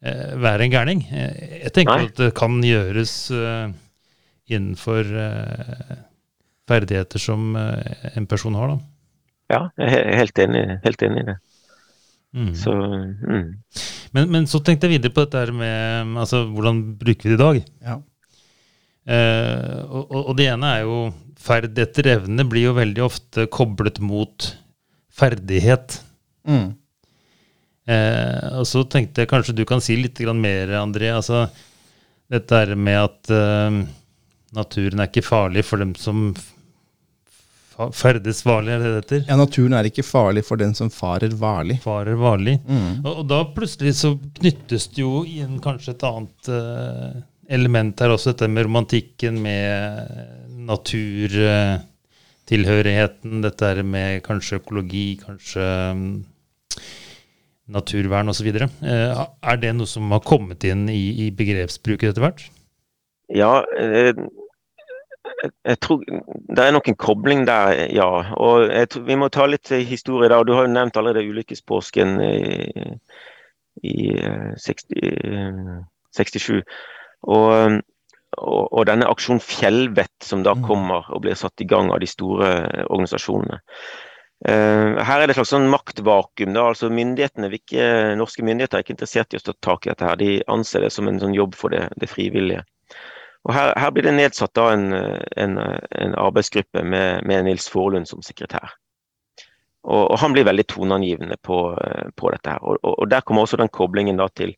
[0.00, 1.02] være en gærning.
[1.12, 2.08] Eh, jeg tenker Nei.
[2.08, 3.72] at det kan gjøres eh,
[4.50, 6.00] innenfor eh,
[6.70, 8.78] ferdigheter som eh, en person har, da.
[9.50, 11.38] Ja, jeg er helt enig, helt enig i det.
[12.30, 12.52] Mm.
[12.54, 13.46] Så mm.
[14.14, 17.42] Men, men så tenkte jeg videre på dette med altså, hvordan bruker vi det i
[17.42, 17.58] dag?
[17.88, 17.96] Ja.
[19.10, 21.00] Eh, og, og og det ene er jo
[21.40, 24.50] ferd etter evne blir jo veldig ofte koblet mot
[25.20, 25.98] ferdighet.
[26.46, 26.76] Mm.
[27.90, 31.10] Eh, og så tenkte jeg kanskje du kan si litt mer, André.
[31.14, 31.48] Altså,
[32.30, 33.70] dette her med at eh,
[34.56, 36.34] naturen er ikke farlig for dem som
[37.96, 39.20] ferdes varlig, er det det heter?
[39.30, 41.78] ja, naturen er ikke farlig for den som farer varlig.
[41.80, 42.58] Farer varlig.
[42.68, 43.00] Mm.
[43.04, 47.14] Og, og da plutselig så knyttes det jo igjen kanskje et annet eh,
[47.56, 49.66] element her også, dette med romantikken, med
[50.70, 56.18] naturtilhørigheten, dette her med kanskje økologi, kanskje mm,
[57.70, 58.50] naturvern osv.
[58.82, 62.46] Uh, er det noe som har kommet inn i, i begrepsbruket etter hvert?
[63.30, 64.14] Ja, eh,
[65.64, 68.08] jeg, tror det er nok en kobling der, ja.
[68.34, 70.44] Og tror, vi må ta litt historie der.
[70.44, 72.98] Du har jo nevnt allerede ulykkespåsken i,
[73.86, 75.78] i eh, 60, eh,
[76.16, 76.60] 67.
[77.22, 77.80] Og,
[78.40, 80.66] og, og denne aksjon Fjellvett som da Mm.
[80.66, 82.50] kommer og blir satt i gang av de store
[82.88, 83.60] organisasjonene.
[84.48, 86.54] Eh, her er det et slags sånn maktvakuum.
[86.56, 90.04] da, altså myndighetene, ikke, Norske myndigheter er ikke interessert i å ta tak i dette.
[90.04, 92.64] her, De anser det som en sånn jobb for det, det frivillige.
[93.44, 98.08] Og her, her blir det nedsatt da en, en, en arbeidsgruppe med, med Nils Forlund
[98.08, 98.76] som sekretær.
[99.84, 101.60] Og, og Han blir veldig toneangivende på,
[102.16, 102.50] på dette.
[102.50, 102.64] her.
[102.64, 104.54] Og, og, Der kommer også den koblingen da til,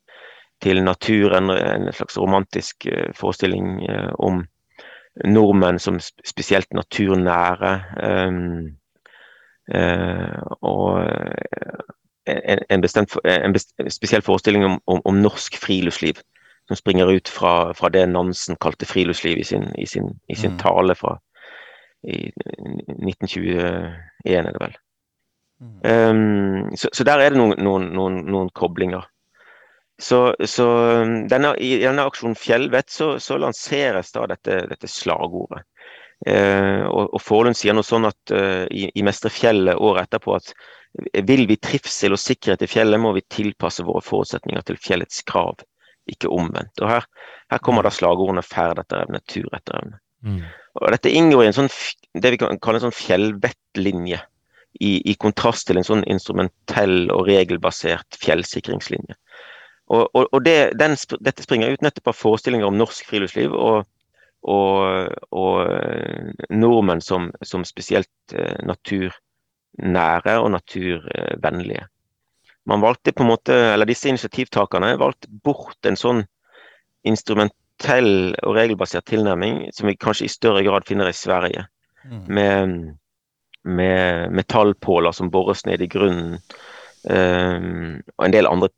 [0.63, 4.45] til naturen, en slags romantisk eh, forestilling eh, om
[5.25, 7.73] nordmenn som spesielt naturnære.
[8.03, 8.79] Um,
[10.61, 11.81] og eh,
[12.27, 16.21] en, en, bestemt, en best, spesiell forestilling om, om, om norsk friluftsliv
[16.69, 20.53] som springer ut fra, fra det Nansen kalte friluftsliv i sin, i sin, i sin
[20.53, 20.59] Mm.
[20.59, 21.19] tale fra
[22.03, 24.77] i 1921, er det vel.
[25.63, 29.07] Um, så, så der er det noen, noen, noen, noen koblinger.
[30.03, 30.67] Så, så
[31.03, 35.63] um, denne, i denne aksjonen Fjellvett så, så lanseres da dette, dette slagordet.
[36.27, 40.37] Eh, og, og Forlund sier noe sånn at eh, i, i Mestre fjellet året etterpå
[40.37, 40.53] at
[41.27, 45.63] vil vi trivsel og sikkerhet i fjellet, må vi tilpasse våre forutsetninger til fjellets krav,
[46.13, 46.83] ikke omvendt.
[46.85, 47.07] Og Her,
[47.51, 49.97] her kommer da slagordene ferd etter evne, tur etter evne.
[50.77, 51.73] Og Dette inngår i en sånn,
[52.21, 54.21] det vi kan kalle en sånn fjellvettlinje,
[54.81, 59.17] i, i kontrast til en sånn instrumentell og regelbasert fjellsikringslinje.
[59.93, 63.83] Og, og, og det, den, Dette springer ut nettopp av forestillinger om norsk friluftsliv og,
[64.43, 71.89] og, og eh, nordmenn som, som spesielt eh, naturnære og naturvennlige.
[72.67, 76.25] Man valgte på en måte, eller Disse initiativtakerne valgte bort en sånn
[77.07, 81.67] instrumentell og regelbasert tilnærming som vi kanskje i større grad finner i Sverige
[82.05, 82.35] Mm.
[82.35, 82.97] med,
[83.63, 86.39] med metallpåler som bores ned i grunnen,
[87.11, 88.69] um, og en del andre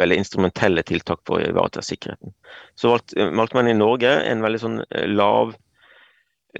[0.00, 2.32] veldig instrumentelle tiltak for å ivareta sikkerheten.
[2.74, 5.54] Så valgte, valgte man i Norge en veldig sånn eh, lav,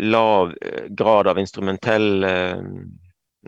[0.01, 2.61] lav eh, grad av instrumentell eh,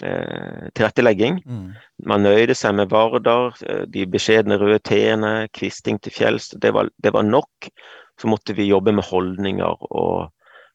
[0.02, 1.40] eh, tilrettelegging.
[1.46, 1.68] Mm.
[2.10, 6.50] Man nøyde seg med Vardar, eh, de beskjedne røde T-ene, kvisting til fjells.
[6.56, 7.70] Det var, det var nok.
[8.18, 10.30] Så måtte vi jobbe med holdninger og,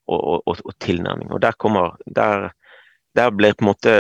[0.08, 1.32] og, og, og tilnærming.
[1.36, 2.52] Og der kommer Der,
[3.16, 3.96] der ble på en måte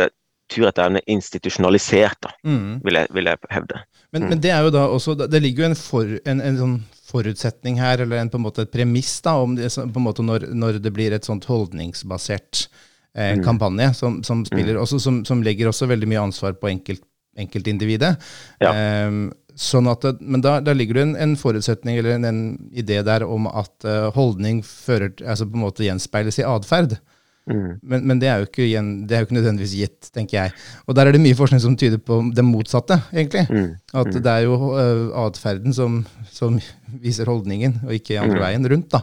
[0.52, 2.82] tur etter evne institusjonalisert, da, Mm.
[2.84, 3.80] vil jeg, vil jeg hevde.
[4.14, 4.30] Men, Mm.
[4.30, 6.76] men det er jo da også Det ligger jo en, for, en, en sånn
[7.10, 10.24] forutsetning her, eller en, på en måte et premiss, da, om det, på en måte
[10.26, 12.68] når, når det blir et sånt holdningsbasert
[13.16, 13.44] eh, Mm.
[13.46, 17.04] kampanje som, som spiller, også, som, som legger også veldig mye ansvar på enkelt,
[17.38, 18.16] enkeltindividet.
[18.62, 18.72] Ja.
[18.74, 19.12] Eh,
[19.54, 22.40] sånn at men da, da ligger det en, en forutsetning eller en, en
[22.74, 26.98] idé der om at eh, holdning fører, altså på en måte gjenspeiles i atferd.
[27.44, 27.72] Mm.
[27.84, 28.66] Men, men det, er jo ikke,
[29.08, 30.54] det er jo ikke nødvendigvis gitt, tenker jeg.
[30.88, 33.44] Og der er det mye forskning som tyder på det motsatte, egentlig.
[33.52, 33.72] Mm.
[34.00, 35.98] At det er jo uh, atferden som,
[36.32, 36.56] som
[37.04, 38.44] viser holdningen, og ikke andre Mm.
[38.46, 38.88] veien rundt.
[38.94, 39.02] da.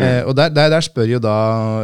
[0.00, 1.34] Eh, og der, der, der spør jo da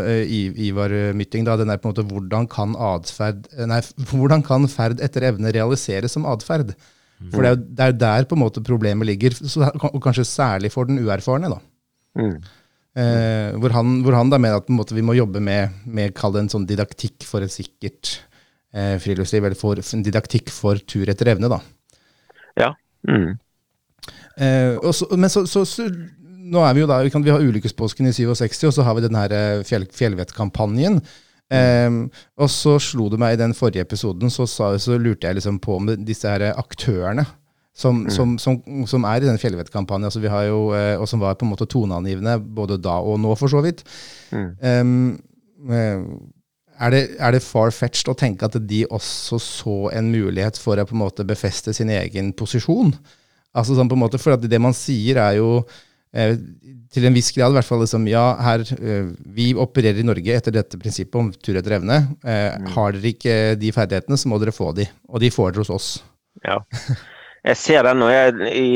[0.07, 0.31] eh,
[0.71, 3.81] Ivar Mytting da, den der på en måte, hvordan kan atferd, eh, nei,
[4.15, 6.73] hvordan kan ferd etter evne realiseres som atferd?
[7.31, 10.25] For det er, jo, det er der på en måte problemet ligger, så, og kanskje
[10.25, 11.51] særlig for den uerfarne.
[11.53, 11.61] da.
[12.99, 15.77] Eh, hvor, han, hvor han da mener at på en måte, vi må jobbe med,
[15.87, 18.17] med det en sånn didaktikk for et sikkert
[18.75, 21.51] eh, friluftsliv, eller for, en didaktikk for tur etter evne.
[21.53, 21.61] da.
[22.59, 22.73] Ja.
[23.07, 23.39] Mm.
[24.41, 25.87] Eh, og så, men så, så, så
[26.51, 28.99] nå er vi jo da, vi, kan, vi har ulykkespåsken i 67, og så har
[28.99, 31.03] vi den her eh, fjell, fjellvettkampanjen.
[31.51, 32.05] Um,
[32.39, 35.57] og så slo det meg i den forrige episoden, så, sa, så lurte jeg liksom
[35.59, 37.25] på med disse her aktørene
[37.77, 38.11] som, mm.
[38.11, 38.59] som, som,
[38.91, 41.53] som er i den fjellvettkampanjen, altså vi har jo, eh, og som var på en
[41.53, 43.85] måte toneangivende både da og nå, for så vidt.
[44.35, 44.51] Mm.
[44.61, 46.21] Um,
[46.81, 50.87] er det, er det far-fetched å tenke at de også så en mulighet for å
[50.89, 52.95] på en måte befeste sin egen posisjon?
[53.57, 55.61] Altså sånn på en måte, For det man sier, er jo
[56.17, 56.39] eh,
[56.91, 60.37] til en viss grad i hvert fall liksom, ja, her, eh, vi opererer i Norge
[60.37, 62.01] etter dette prinsippet om tur etter evne.
[62.25, 62.73] Eh, mm.
[62.77, 64.89] Har dere ikke de ferdighetene, så må dere få de.
[65.11, 65.91] Og de får dere hos oss.
[66.47, 66.63] Ja.
[67.45, 68.71] Jeg ser den, og jeg, i,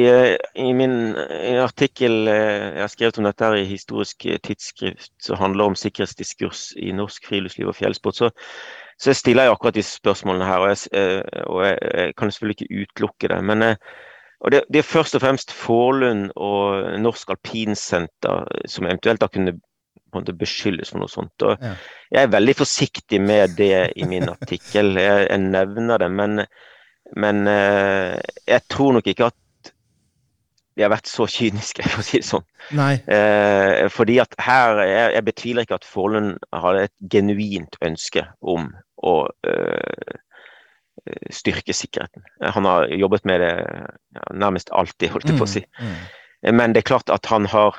[0.65, 5.69] i, min i artikkel jeg har skrevet om dette her i historisk tidsskrift som handler
[5.69, 8.31] om sikkerhetsdiskurs i norsk friluftsliv og fjellsport, så,
[8.97, 10.65] så jeg stiller jeg akkurat disse spørsmålene her.
[10.65, 13.45] Og jeg, og jeg, jeg kan selvfølgelig ikke utelukke det.
[13.45, 13.69] men
[14.53, 19.59] det, det, er først og fremst Forlund og Norsk Alpinsenter som eventuelt da kunne
[20.39, 21.43] beskyldes for noe sånt.
[21.43, 21.65] Og.
[22.13, 24.97] Jeg er veldig forsiktig med det i min artikkel.
[25.01, 26.45] Jeg, jeg nevner det, men,
[27.17, 29.73] men eh, jeg tror nok ikke at
[30.75, 32.47] de har vært så kyniske, for å si det sånn.
[33.07, 38.73] Eh, fordi at her, jeg, jeg, betviler ikke at Forlund hadde et genuint ønske om
[39.05, 39.15] å
[39.47, 40.19] eh,
[41.07, 42.23] Eh, styrke sikkerheten.
[42.41, 43.55] Han har jobbet med det
[44.15, 45.61] ja, nærmest alltid, holdt jeg på å si.
[45.77, 46.05] Mm, mm.
[46.41, 47.77] Eh, men det er klart at han har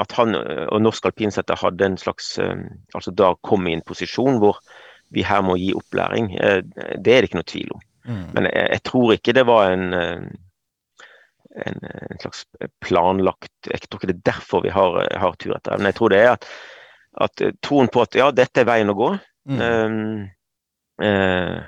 [0.00, 4.40] at han eh, og Norsk alpinsetter hadde en slags altså Da kom i en posisjon
[4.42, 4.58] hvor
[5.14, 6.32] vi her må gi opplæring.
[6.34, 7.84] Det er det ikke noe tvil om.
[8.04, 8.24] Mm.
[8.36, 10.30] Men jeg, jeg, tror ikke det var en, en,
[11.88, 12.44] en, slags
[12.84, 15.92] planlagt Jeg tror ikke det er derfor vi har, har tur etter evne.
[15.92, 16.48] Jeg tror det er at,
[17.26, 19.12] at, troen på at ja, dette er veien å gå.
[19.48, 19.62] Mm.
[19.62, 20.26] Um,
[21.04, 21.62] uh,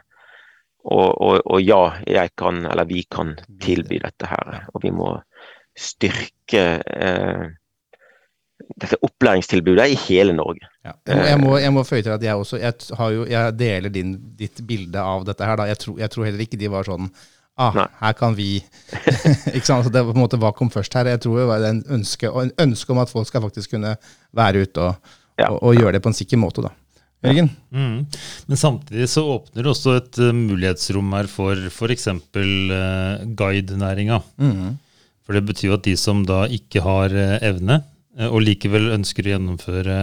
[0.86, 4.66] og, og, og, ja, jeg kan, eller vi kan tilby dette her.
[4.70, 5.16] Og vi må
[5.76, 7.46] styrke eh,
[8.74, 10.66] dette opplæringstilbudet i hele Norge.
[10.84, 10.92] Ja.
[11.06, 12.74] Jeg, må, jeg må føye til at jeg også jeg,
[13.14, 15.64] jo, jeg deler din, ditt bilde av dette her.
[15.70, 17.10] Jeg tro, jeg, tror, heller ikke de var sånn
[17.56, 17.86] Ah, Nei.
[18.02, 18.50] her kan vi
[19.56, 19.86] ikke sant?
[19.86, 21.08] Så det var på en måte, Hva kom først her?
[21.08, 23.94] Jeg tror det var en ønske, en ønske om at folk skal faktisk kunne
[24.36, 25.48] være ute og, ja.
[25.48, 26.66] og, og gjøre det på en sikker måte.
[26.66, 26.74] da.
[27.24, 27.48] Jørgen?
[27.72, 27.96] Mm.
[28.46, 32.08] Men samtidig så åpner det også et uh, mulighetsrom her for f.eks.
[32.12, 32.42] Uh,
[32.76, 34.20] eh, guidenæringa.
[34.36, 34.76] Mm.
[35.24, 37.80] For det betyr jo at de som da ikke har uh, evne,
[38.16, 39.96] og likevel ønsker å gjennomføre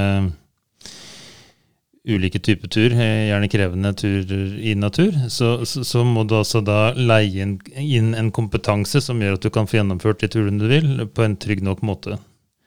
[2.04, 6.92] ulike typer tur, gjerne krevende turer i natur, så, så, så, må du altså da
[6.98, 10.68] leie inn, inn, en kompetanse som gjør at du kan få gjennomført de turene du
[10.68, 12.20] vil, på en trygg nok måte.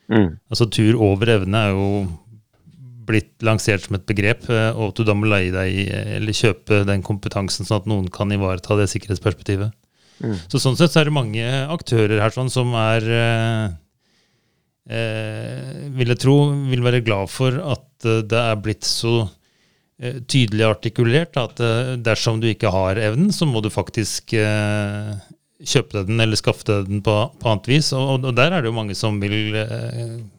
[0.08, 0.38] Mm.
[0.48, 1.88] Altså tur over evne er jo
[3.06, 6.80] blitt lansert som et begrep, eh, og at du da må leie deg eller kjøpe
[6.88, 9.74] den kompetansen, sånn at noen kan ivareta det sikkerhetsperspektivet.
[10.24, 10.38] Mm.
[10.48, 13.04] Så Sånn sett så er det mange aktører her sånn som er
[14.90, 16.36] eh, eh, Vil jeg tro
[16.70, 19.16] vil være glad for at eh, det er blitt så
[20.00, 24.36] eh, tydelig artikulert at eh, dersom du ikke har evnen, så må du faktisk
[25.56, 27.92] kjøpe deg den eller skaffe deg den på, på annet vis.
[27.96, 29.54] Og, og, der er det jo mange som vil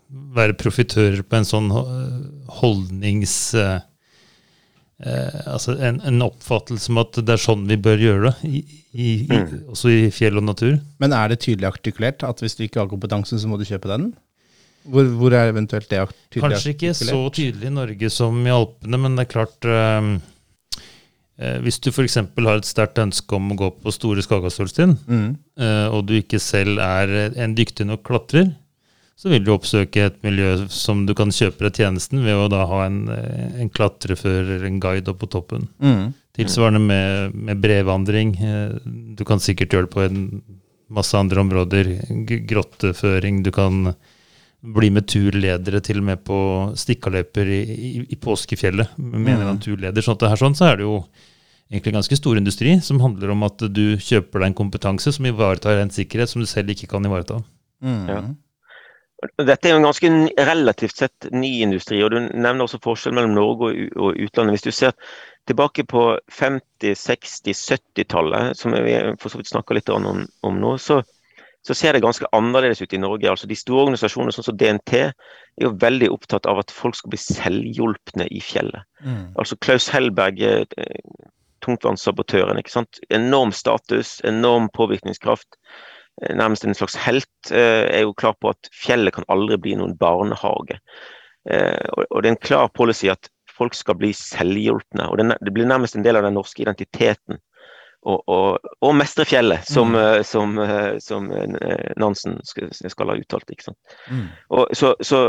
[0.08, 1.72] være profitører på en sånn
[2.62, 3.38] holdnings...
[3.58, 3.80] Eh,
[5.04, 8.64] eh, altså en, en, oppfattelse om at det er sånn vi bør gjøre det, i,
[8.94, 9.68] i, mm.
[9.74, 10.78] også i fjell og natur.
[11.02, 13.92] Men er det tydelig artikulert at hvis du ikke har kompetansen, så må du kjøpe
[13.92, 14.12] den?
[14.88, 16.00] Hvor, hvor er eventuelt det
[16.32, 20.12] tydelig Kanskje ikke så tydelig i Norge som i Alpene, men det er klart eh,
[21.38, 22.16] eh Hvis du f.eks.
[22.22, 25.28] har et sterkt ønske om å gå på Store Skagastølstien, mm.
[25.60, 28.54] eh, og du ikke selv er en dyktig nok klatrer,
[29.18, 32.68] så vil du oppsøke et miljø som du kan kjøpe deg tjenesten ved å da
[32.70, 35.66] ha en, eh, en klatrefører eller en guide opp på toppen.
[35.82, 36.14] Mm.
[36.38, 38.36] Tilsvarende med, med brevandring.
[38.38, 38.76] Eh,
[39.18, 40.20] du kan sikkert gjøre det på en
[40.94, 41.90] masse andre områder.
[42.46, 43.42] Grotteføring.
[43.42, 43.96] Du kan
[44.62, 46.38] bli med turledere til og med på
[46.78, 48.98] stikkaløyper i, i, i påskefjellet.
[48.98, 49.64] Mener han mm.
[49.64, 50.04] turleder.
[50.04, 50.98] Sånn at her sånn, så er det jo
[51.72, 55.82] egentlig ganske stor industri som handler om at du kjøper deg en kompetanse som ivaretar
[55.82, 57.42] en sikkerhet som du selv ikke kan ivareta.
[57.84, 58.04] Mm.
[58.10, 58.22] Ja.
[59.42, 60.10] Dette er jo en ganske
[60.46, 64.58] relativt sett ny industri, og du nevner også forskjell mellom Norge og utlandet.
[64.58, 64.94] Hvis du ser
[65.50, 70.76] tilbake på 50-, 60-, 70-tallet, som vi for så vidt snakker litt om, om nå,
[70.82, 71.02] så,
[71.68, 73.30] så, ser det ganske annerledes ut i Norge.
[73.30, 75.12] Altså De store organisasjonene sånn som DNT er
[75.66, 78.88] jo veldig opptatt av at folk skal bli selvhjulpne i fjellet.
[79.04, 79.36] Mm.
[79.36, 80.98] Altså Klaus Hellberg, eh,
[81.66, 82.60] tungtvannssabotøren.
[82.62, 83.02] ikke sant?
[83.12, 85.60] Enorm status, enorm påvirkningskraft
[86.34, 89.98] nærmest en slags helt, eh, er jo klar på at fjellet kan aldri bli noen
[89.98, 90.80] barnehage.
[91.50, 95.10] Eh, og det er en klar policy at folk skal bli selvhjulpne.
[95.10, 97.40] og Det blir nærmest en del av den norske identiteten
[98.06, 100.24] og, og, og mestre fjellet, som, mm.
[100.24, 100.54] som,
[101.04, 101.28] som
[102.00, 103.50] Nansen skal, ha uttalt.
[103.52, 103.98] ikke sant?
[104.12, 104.28] Mm.
[104.54, 105.22] Og, så, så,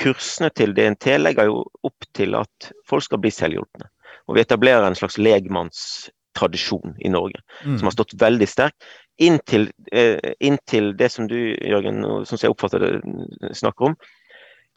[0.00, 3.90] kursene til DNT legger jo opp til at folk skal bli selvhjulpne.
[4.26, 7.78] Og vi etablerer en slags legmannstradisjon i Norge, mm.
[7.78, 8.88] som har stått veldig sterkt.
[9.22, 13.98] Inntil, eh, inntil, det som du, Jørgen, som jeg oppfatter det, snakker om.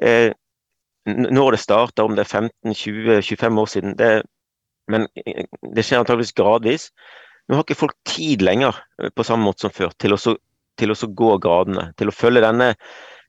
[0.03, 0.29] Eh,
[1.07, 4.11] når det starter, om det er 15-20-25 år siden, det,
[4.91, 5.07] men
[5.75, 6.91] det skjer antageligvis gradvis.
[7.47, 10.19] Nå har ikke folk tid lenger eh, på samme måte som før til å,
[10.79, 11.91] til å gå gradene.
[11.99, 12.73] Til å følge denne,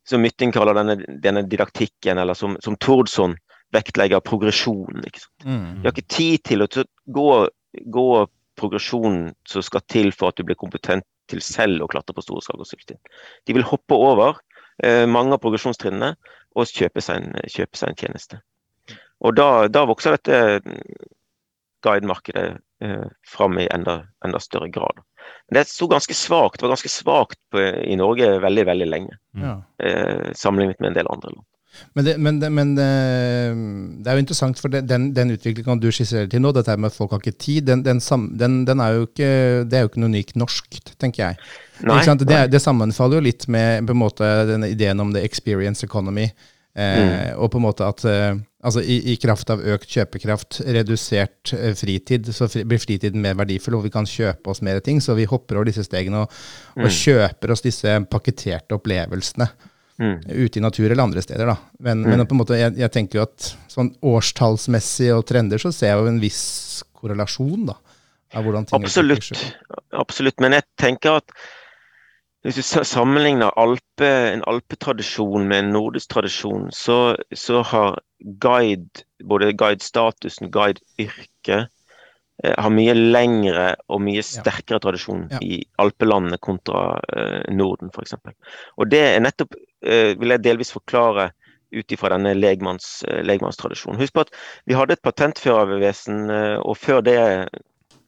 [0.08, 3.36] som Mytting kaller denne, denne didaktikken, eller som, som Tordson
[3.74, 5.04] vektlegger progresjonen.
[5.44, 5.80] Mm.
[5.82, 6.68] De har ikke tid til å
[7.12, 7.28] gå,
[7.92, 8.08] gå
[8.58, 12.66] progresjonen som skal til for at du blir kompetent til selv å klatre på store
[12.66, 13.00] syltynn.
[13.46, 14.40] De vil hoppe over
[14.82, 16.14] eh, mange av progresjonstrinnene
[16.56, 18.40] og kjøpe seg en, kjøpe seg en tjeneste.
[19.20, 20.62] Og da, da vokser dette
[21.84, 22.56] guidemarkedet eh,
[23.26, 25.00] fram i enda, enda, større grad.
[25.48, 29.18] Men det sto ganske svakt, var ganske svakt i Norge veldig veldig lenge.
[29.34, 29.56] Ja.
[29.82, 31.46] Eh, sammenlignet med en del andre land.
[31.92, 32.86] Men, det, men, det, men det,
[34.02, 36.96] det, er jo interessant, for den, den utviklinga du skisserer til nå, dette med at
[36.96, 39.30] folk har ikke tid, den, den, den er jo ikke,
[39.68, 41.50] det er jo ikke noe unikt norsk, tenker jeg.
[41.86, 45.86] Nei, det, det, sammenfaller jo litt med på en måte denne ideen om the experience
[45.86, 46.30] economy.
[46.78, 47.38] Eh, mm.
[47.42, 51.72] Og på en måte at eh, altså i, i, kraft av økt kjøpekraft, redusert eh,
[51.78, 55.02] fritid, så fri, blir fritiden mer verdifull, og vi kan kjøpe oss mer ting.
[55.02, 56.36] Så vi hopper over disse stegene og,
[56.78, 56.84] mm.
[56.84, 59.48] og kjøper oss disse pakketerte opplevelsene.
[59.98, 60.14] Mm.
[60.30, 61.56] Ute i natur eller andre steder, da.
[61.82, 62.12] Men, mm.
[62.14, 65.96] men på en måte, jeg, jeg, tenker jo at sånn årstallsmessig og trender, så ser
[65.96, 66.44] jeg jo en viss
[67.00, 67.80] korrelasjon, da.
[68.36, 69.40] Av hvordan ting Absolutt.
[69.96, 70.38] Absolutt.
[70.44, 71.32] Men jeg tenker at
[72.46, 77.98] hvis du sammenligner alpe, en alpetradisjon med en nordisk tradisjon, så, så har
[78.42, 81.68] guide, både guidestatusen, guideyrket,
[82.44, 85.40] Eh, har mye lengre og mye sterkere tradisjon ja.
[85.42, 88.14] i alpelandene kontra uh, Norden f.eks.
[88.78, 91.32] Og det er nettopp, uh, vil jeg delvis forklare
[91.74, 93.98] ut ifra denne legmanns, uh, legmannstradisjonen.
[93.98, 94.30] Husk på at
[94.70, 96.30] vi hadde et patentførervesen,
[96.62, 97.18] og før det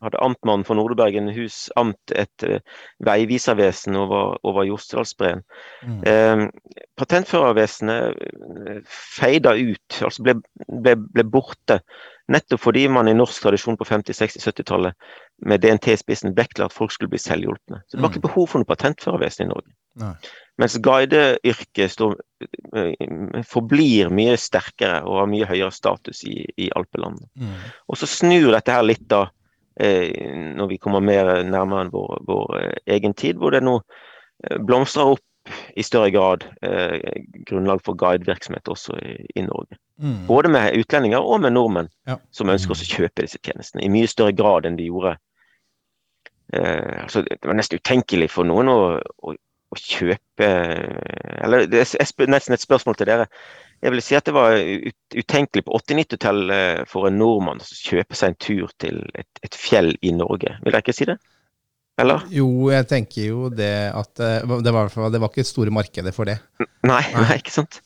[0.04, 2.60] hadde amtmannen for Nordbergen hus amt et uh,
[3.06, 5.42] veiviservesen over, over Jostedalsbreen.
[5.84, 6.00] Mm.
[6.08, 6.46] Eh,
[7.00, 8.16] patentførervesenet
[8.86, 11.80] feida ut, altså ble, ble, ble borte
[12.30, 15.08] Nettopp fordi man i norsk tradisjon på 50-, 60-, 70-tallet
[15.50, 17.80] med DNT i spissen vektla at folk skulle bli selvhjulpne.
[17.88, 18.26] Så det var ikke mm.
[18.28, 19.74] behov for noe patentførervesen i Norge.
[19.98, 20.12] Nei.
[20.60, 27.26] Mens guideyrket eh, forblir mye sterkere og har mye høyere status i, i alpelandene.
[27.40, 27.68] Mm.
[27.90, 29.34] Og så snur dette her litt da, eh,
[29.80, 35.14] når vi kommer mer nærmere vår, vår eh, egen tid, hvor det nå eh, blomstrer
[35.16, 35.24] opp
[35.76, 37.00] i større grad eh,
[37.48, 39.78] grunnlag for guidevirksomhet også i, i Norge.
[40.00, 40.26] Mm.
[40.28, 42.18] Både med utlendinger og med nordmenn ja.
[42.32, 43.84] som ønsker å kjøpe disse tjenestene.
[43.84, 45.16] I mye større grad enn de gjorde.
[46.52, 49.34] Eh, altså, det var nesten utenkelig for noen å, å,
[49.70, 50.48] å kjøpe
[51.40, 53.28] Eller det er nesten et spørsmål til dere.
[53.80, 58.34] Jeg vil si at det var utenkelig på 80-90-tallet for en nordmann å kjøpe seg
[58.34, 60.52] en tur til et, et fjell i Norge.
[60.60, 61.16] Vil dere ikke si det?
[62.00, 62.24] Eller?
[62.32, 66.28] Jo, jeg tenker jo det at eh, det var, det var ikke store markedet for
[66.28, 66.38] det.
[66.88, 67.80] Nei, nei, ikke sant.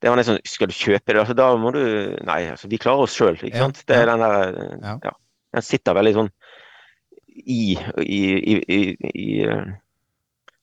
[0.00, 1.20] Det var nesten Skal du kjøpe det?
[1.20, 1.82] Altså, da må du
[2.24, 3.82] Nei, altså, vi klarer oss sjøl, ikke sant.
[3.88, 4.94] Det er den der ja.
[5.10, 5.12] ja.
[5.56, 6.30] Den sitter veldig sånn
[7.40, 8.20] i, i,
[8.60, 9.26] i, i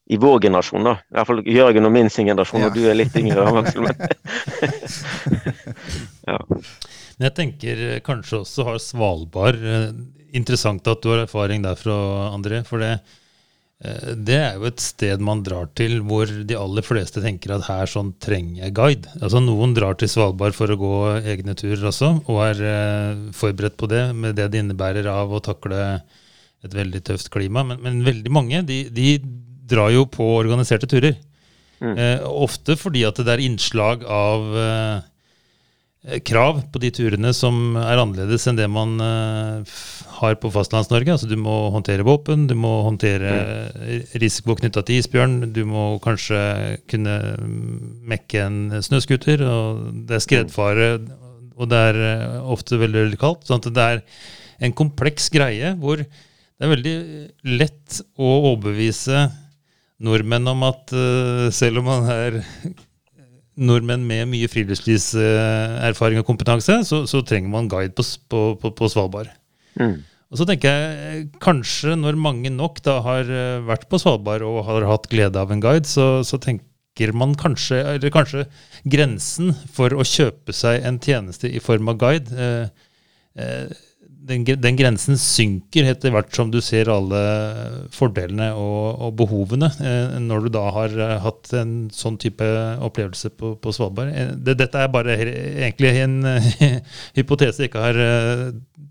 [0.10, 0.93] i vår generasjon, da.
[1.04, 2.70] I hvert fall Jørgen og min sin generasjon, ja.
[2.70, 3.43] og du er litt yngre.
[3.62, 3.88] Aksel,
[6.30, 6.38] ja.
[7.17, 9.89] Men jeg tenker kanskje også har Svalbard eh,
[10.38, 11.96] Interessant at du har erfaring derfra,
[12.30, 12.60] André.
[12.67, 12.91] For det,
[13.82, 17.65] eh, det er jo et sted man drar til hvor de aller fleste tenker at
[17.70, 19.15] her sånn trenger jeg guide.
[19.22, 20.93] Altså Noen drar til Svalbard for å gå
[21.34, 25.43] egne turer også, og er eh, forberedt på det med det det innebærer av å
[25.43, 25.82] takle
[26.65, 27.63] et veldig tøft klima.
[27.65, 29.08] Men, men veldig mange de, de,
[29.67, 31.17] drar jo på organiserte turer.
[31.77, 31.93] Mm.
[31.93, 35.06] Eh, ofte fordi at det er innslag av eh,
[36.08, 39.71] Eh, krav på de turene som er annerledes enn det man uh,
[40.21, 41.15] har på Fastlands-Norge.
[41.17, 44.13] Altså, du må håndtere våpen, du må håndtere mm.
[44.23, 46.39] risiko knytta til isbjørn, du må kanskje
[46.88, 47.17] kunne
[48.08, 50.88] mekke en snøscooter, og det er skredfare,
[51.58, 53.43] og det er uh, ofte veldig, veldig kaldt.
[53.49, 54.06] sånn at det er
[54.63, 56.97] en kompleks greie hvor det er veldig
[57.58, 59.27] lett å overbevise
[60.04, 62.42] nordmenn om at uh, selv om man er
[63.58, 69.32] nordmenn med mye friluftslivserfaring og kompetanse, så, så, trenger man guide på, på, på, Svalbard.
[69.80, 69.98] Mm.
[70.28, 74.66] Og så tenker jeg kanskje når mange nok da har eh, vært på Svalbard og
[74.68, 78.45] har hatt glede av en guide, så, så tenker man kanskje, eller kanskje
[78.89, 82.89] grensen for å kjøpe seg en tjeneste i form av guide, eh,
[83.39, 83.86] eh,
[84.28, 87.22] den, den, grensen synker etter hvert som du ser alle
[87.93, 92.47] fordelene og, og behovene, eh, når du da har eh, hatt en sånn type
[92.84, 94.11] opplevelse på, på Svalbard.
[94.11, 96.20] Eh, det, dette er bare egentlig en
[97.18, 98.01] hypotese jeg ikke har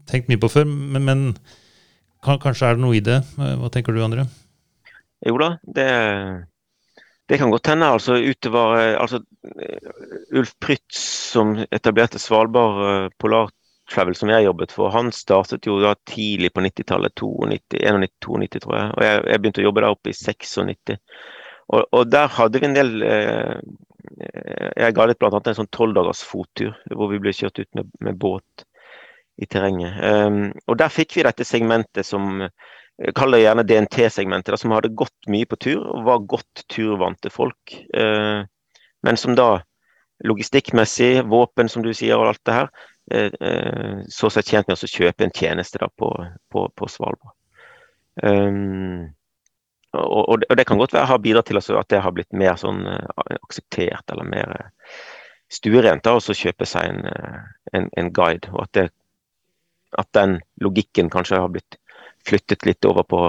[0.08, 1.24] tenkt mye på før, men, men
[2.24, 3.20] kanskje er det noe i det.
[3.36, 4.26] Hva tenker du, André?
[5.26, 5.90] Jo da, det,
[7.30, 7.92] det kan godt hende.
[7.98, 9.22] altså utover altså,
[10.36, 11.02] Ulf Prytz,
[11.32, 13.50] som etablerte Svalbard Polar
[13.90, 17.22] Travel som jeg jobbet for, han startet jo da tidlig på 90-tallet.
[17.22, 18.92] 91-92, tror jeg.
[18.96, 20.96] Og jeg, jeg, begynte å jobbe der oppe i 96.
[21.66, 23.54] Og, og der hadde vi en del eh,
[24.78, 25.30] Jeg ga litt bl.a.
[25.38, 28.66] en sånn tolvdagers fottur hvor vi ble kjørt ut med, med båt
[29.42, 29.98] i terrenget.
[30.00, 32.46] Um, og der fikk vi dette segmentet som
[33.12, 37.74] Kall det gjerne DNT-segmentet, som hadde gått mye på tur og var godt turvante folk.
[37.92, 38.46] Uh,
[39.04, 39.58] men som da
[40.24, 42.70] logistikkmessig, våpen som du sier og alt det her,
[43.06, 46.08] så seg tjent med å kjøpe en tjeneste da, på,
[46.50, 47.36] på, på Svalbard.
[48.22, 49.12] Um,
[49.92, 52.32] og, og, det, og, det, kan godt være har bidratt til at det har blitt
[52.36, 54.54] mer sånn uh, akseptert eller mer
[55.52, 57.04] stuerent å kjøpe seg en,
[57.72, 58.50] en, en, guide.
[58.52, 58.86] Og at, det,
[59.98, 61.78] at, den logikken kanskje har blitt
[62.26, 63.20] flyttet litt over på,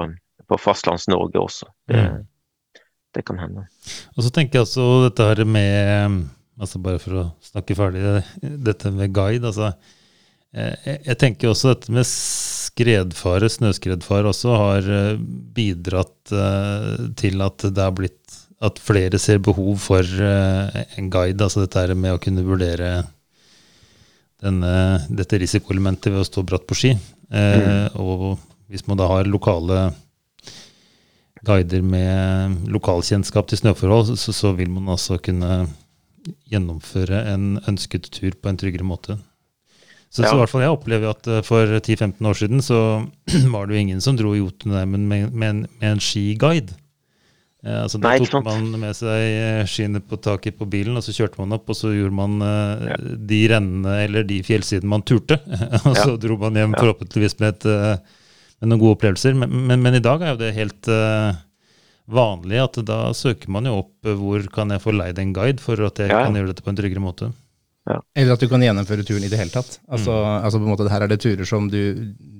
[0.50, 1.70] på Fastlands-Norge også.
[1.92, 2.82] Det, mm.
[3.16, 3.68] det, kan hende.
[4.16, 6.24] Og så tenker jeg også dette her med
[6.58, 8.02] Altså bare for å snakke ferdig
[8.42, 9.46] dette med guide.
[9.46, 9.74] altså
[10.58, 15.20] jeg, jeg tenker også dette med skredfare, snøskredfare, også har eh,
[15.54, 16.34] bidratt
[17.20, 21.44] til at det er blitt at flere ser behov for en guide.
[21.46, 23.04] Altså dette med å kunne vurdere
[24.44, 24.74] denne,
[25.10, 26.94] dette risikoelementet ved å stå bratt på ski.
[27.34, 27.98] Uh, mm.
[28.02, 28.28] Og
[28.72, 29.90] hvis man da har lokale
[31.48, 35.68] guider med lokalkjennskap til snøforhold, så, så vil man altså kunne
[36.52, 39.18] gjennomføre en ønsket tur på en tryggere måte.
[40.10, 40.30] Så, ja.
[40.30, 42.82] så i hvert fall jeg opplever at eh, for 10-15 år siden så
[43.54, 46.78] var det jo ingen som dro Jotunheimen med, med, med, en skiguide.
[47.66, 51.04] Eh, altså Da Nei, tok man med seg eh, skiene på taket på bilen, og
[51.04, 53.00] så kjørte man opp, og så gjorde man eh, ja.
[53.34, 55.42] de rennene eller de fjellsidene man turte.
[55.84, 56.22] og så ja.
[56.24, 58.24] dro man hjem forhåpentligvis med, et, eh,
[58.62, 59.36] med, noen gode opplevelser.
[59.44, 61.44] Men, men, men, i dag er jo det helt eh,
[62.08, 65.64] vanlig at da søker man jo opp eh, hvor kan jeg få leid en guide
[65.64, 66.24] for at jeg ja.
[66.24, 67.32] kan gjøre dette på en tryggere måte.
[67.88, 68.02] Ja.
[68.20, 69.80] Eller at du kan gjennomføre turen i det hele tatt.
[69.88, 70.44] Altså, mm.
[70.44, 71.80] altså på en måte, Her er det turer som du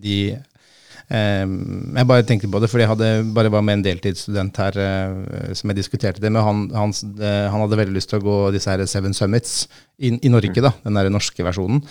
[0.04, 4.60] de eh, Jeg bare tenkte på det, fordi jeg hadde, bare var med en deltidsstudent
[4.64, 6.44] her eh, som jeg diskuterte det med.
[6.44, 9.62] Han, han, eh, han, hadde veldig lyst til å gå disse her Seven Summits
[9.98, 10.64] i, i Norge, mm.
[10.68, 11.84] da, den der norske versjonen.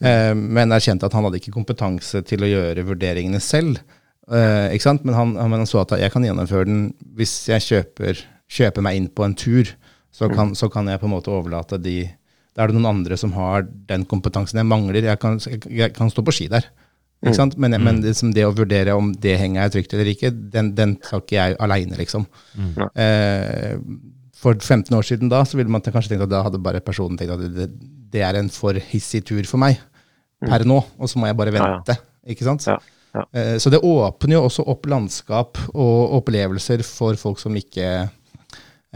[0.00, 3.80] Eh, men erkjente at han hadde ikke kompetanse til å gjøre vurderingene selv.
[4.30, 5.06] Uh, ikke sant?
[5.06, 6.82] Men han, han, så at jeg kan gjennomføre den
[7.18, 8.20] hvis jeg kjøper,
[8.52, 9.72] kjøper meg inn på en tur.
[10.12, 12.02] Så kan, så kan, jeg på en måte overlate de
[12.52, 15.08] Da er det noen andre som har den kompetansen jeg mangler.
[15.08, 15.40] Jeg kan,
[15.72, 16.68] jeg kan stå på ski der.
[17.22, 17.54] Ikke sant?
[17.56, 18.02] Men, men mm.
[18.04, 21.36] liksom det å vurdere om det henger jeg trygt eller ikke, den, den tar ikke
[21.38, 22.26] jeg aleine, liksom.
[22.58, 22.72] Mm.
[22.98, 23.76] Eh,
[24.42, 27.20] for 15 år siden da, så ville man kanskje tenkt at da hadde bare personen
[27.20, 27.68] tenkt at det,
[28.12, 29.78] det er en for hissig tur for meg
[30.42, 30.72] per mm.
[30.72, 31.94] nå, og så må jeg bare vente.
[31.94, 32.34] Ja, ja.
[32.34, 32.66] Ikke sant?
[32.66, 32.80] Ja.
[33.12, 33.26] Ja.
[33.36, 37.88] Eh, så det åpner jo også opp landskap og opplevelser for folk som ikke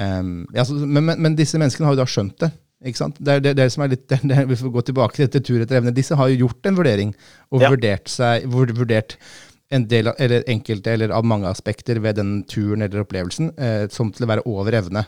[0.00, 2.52] um, ja, men, men, men, disse menneskene har jo da skjønt det.
[2.86, 3.18] Ikke sant?
[3.20, 5.60] Det er det, det som er litt, det, Vi får gå tilbake til dette tur
[5.60, 5.94] etter evne.
[5.96, 7.12] Disse har jo gjort en vurdering
[7.52, 7.72] og ja.
[7.72, 9.18] vurdert, seg, vurdert
[9.74, 13.84] en del av, eller enkelte eller av mange aspekter ved den turen eller opplevelsen eh,
[13.92, 15.02] som til å være over evne.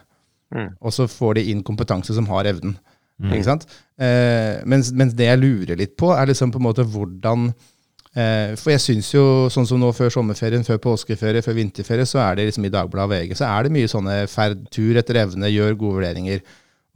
[0.55, 0.73] Mm.
[0.81, 2.75] Og så får de inn kompetanse som har evnen.
[3.19, 3.33] Mm.
[3.35, 3.67] Ikke sant?
[4.01, 7.51] Eh, mens, mens, det jeg lurer litt på, er liksom på en måte hvordan
[8.59, 12.39] for jeg syns jo, sånn som nå før sommerferien, før påskeferie, før vinterferie, så er
[12.39, 15.77] det liksom i Dagbladet VG så er det mye sånne ferd, tur etter evne, gjør
[15.79, 16.43] gode vurderinger.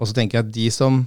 [0.00, 1.02] Og så tenker jeg at de som,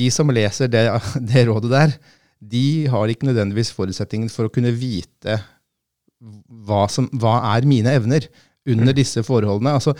[0.00, 0.86] de som leser det,
[1.30, 1.96] det, rådet der,
[2.40, 5.38] de har ikke nødvendigvis forutsetningen for å kunne vite
[6.18, 8.28] hva, som, hva er mine evner
[8.66, 8.96] under mm.
[8.98, 9.76] disse forholdene.
[9.78, 9.94] Altså,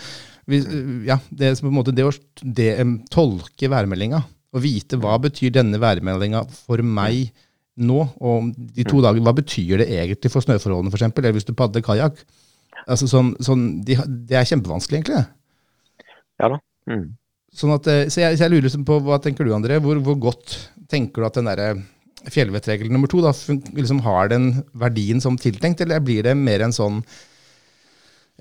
[1.07, 2.71] ja, det, er på en måte det å det,
[3.13, 4.21] tolke værmeldinga
[4.55, 7.31] og vite hva betyr denne værmeldinga for meg
[7.77, 9.03] nå, og de to mm.
[9.05, 12.23] dagene, hva betyr det egentlig for snøforholdene, f.eks., eller hvis du padler kajakk?
[12.87, 13.97] Altså, sånn, sånn, de,
[14.29, 15.23] det er kjempevanskelig, egentlig.
[16.41, 16.59] Ja da.
[16.89, 17.05] Mm.
[17.57, 19.79] Sånn at, eh, så jeg, så jeg, lurer liksom på, Hva tenker du, André?
[19.83, 20.57] Hvor, hvor godt
[20.91, 21.81] tenker du at den der
[22.33, 23.31] fjellvettregel nummer to da,
[23.77, 27.01] liksom har den verdien som tiltenkt, eller blir det mer en sånn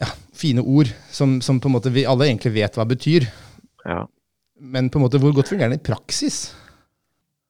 [0.01, 3.29] ja, fine ord som, som, på en måte vi alle egentlig vet hva betyr?
[3.87, 4.05] Ja.
[4.61, 6.51] Men på en måte, hvor godt fungerer den i praksis?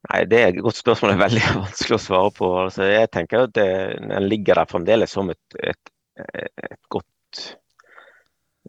[0.06, 1.10] Nei, Det er et godt spørsmål.
[1.12, 2.46] Det er veldig vanskelig å svare på.
[2.64, 3.68] Altså, jeg tenker at det,
[4.06, 5.84] Den ligger der fremdeles som et, et,
[6.16, 7.36] et godt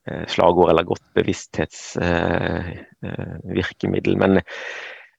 [0.07, 4.13] eh, slagord eller godt bevissthetsvirkemiddel.
[4.13, 4.33] Eh, eh, Men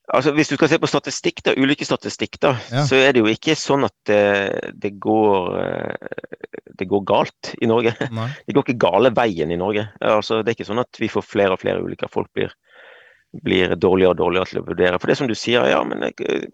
[0.08, 2.80] Altså, Hvis du skal se på statistikk, da, ulykkesstatistikk, da, Ja.
[2.88, 5.94] så er det jo ikke sånn at det, det, går, eh,
[6.80, 7.92] det går galt i Norge.
[8.10, 8.28] Nei.
[8.46, 9.84] Det går ikke gale veien i Norge.
[10.00, 12.08] Altså, det er ikke sånn at vi får flere og flere ulykker.
[12.08, 12.48] Folk blir,
[13.44, 14.98] blir dårligere og dårligere til å vurdere.
[15.00, 16.50] For det som du sier, ja, men jeg,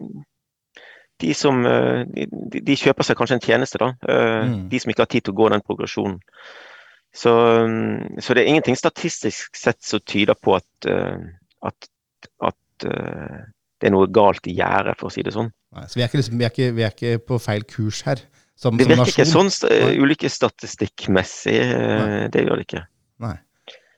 [1.23, 3.93] de som eh, de, de- kjøper seg kanskje en tjeneste, da.
[4.09, 4.69] Eh, Mm.
[4.69, 6.19] De som ikke har tid til å gå den progresjonen.
[7.15, 11.15] Så, mm, så det er ingenting statistisk sett som tyder på at, eh,
[11.63, 11.87] at,
[12.43, 13.45] at eh,
[13.79, 15.47] det er noe galt i gjerdet, for å si det sånn.
[15.75, 18.01] Nei, så vi er, ikke, liksom, vi, er ikke, vi er ikke på feil kurs
[18.07, 18.19] her,
[18.59, 19.49] som, Det som virker ikke sånn
[20.03, 21.55] ulykkesstatistikkmessig.
[21.55, 22.83] eh, Det gjør det ikke.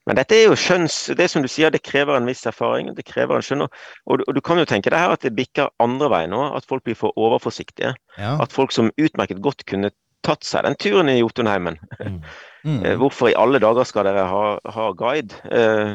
[0.07, 0.97] Men dette er jo skjønns...
[1.19, 2.93] Det som du sier, det krever en viss erfaring.
[2.95, 3.65] Det krever en skjønn.
[3.67, 6.41] Og, og, du- kan jo tenke deg her at det bikker andre veien nå.
[6.55, 7.93] At folk blir for overforsiktige.
[8.17, 8.37] Ja.
[8.43, 9.91] At folk som utmerket godt kunne
[10.25, 11.79] tatt seg den turen i Jotunheimen.
[12.03, 12.21] Mm.
[12.67, 12.81] Mm.
[12.83, 14.39] Eh, Hvorfor i alle dager skal dere ha,
[14.75, 15.37] ha guide?
[15.47, 15.93] Uh,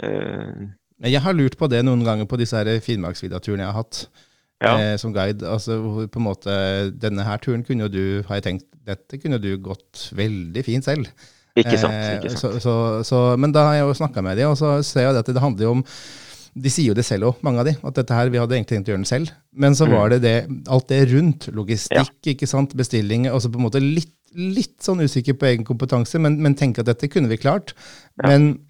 [0.00, 0.62] uh,
[1.04, 3.98] Jeg har lurt på det noen ganger på disse Finnmarksvidda-turene jeg har hatt
[4.62, 4.70] ja.
[4.78, 5.44] eh, som guide.
[5.44, 5.76] Altså
[6.08, 6.54] på en måte
[7.02, 11.10] Denne her turen kunne du, har jeg tenkt, dette kunne du gått veldig fint selv.
[11.56, 11.94] Ikke sant.
[11.94, 12.40] Eh, Ikke sant.
[12.40, 12.74] Så, så,
[13.06, 15.42] så, men da har jeg jo snakka med dem, og så ser jeg at det
[15.42, 15.84] handler jo om
[16.54, 18.76] De sier jo det selv òg, mange av de, at dette her, vi hadde egentlig
[18.76, 19.30] tenkt å gjøre den selv.
[19.58, 19.94] Men så Mm.
[19.96, 20.34] var det det,
[20.70, 21.48] alt det rundt.
[21.50, 23.24] Logistikk, ikke sant, bestilling.
[23.42, 26.86] Så på en måte litt, litt sånn usikker på egen kompetanse, men, men tenke at
[26.86, 27.74] dette kunne vi klart.
[28.22, 28.28] Ja.
[28.30, 28.60] Men,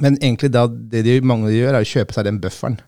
[0.00, 2.80] men egentlig da, det de, mange de gjør, er å kjøpe seg den bufferen.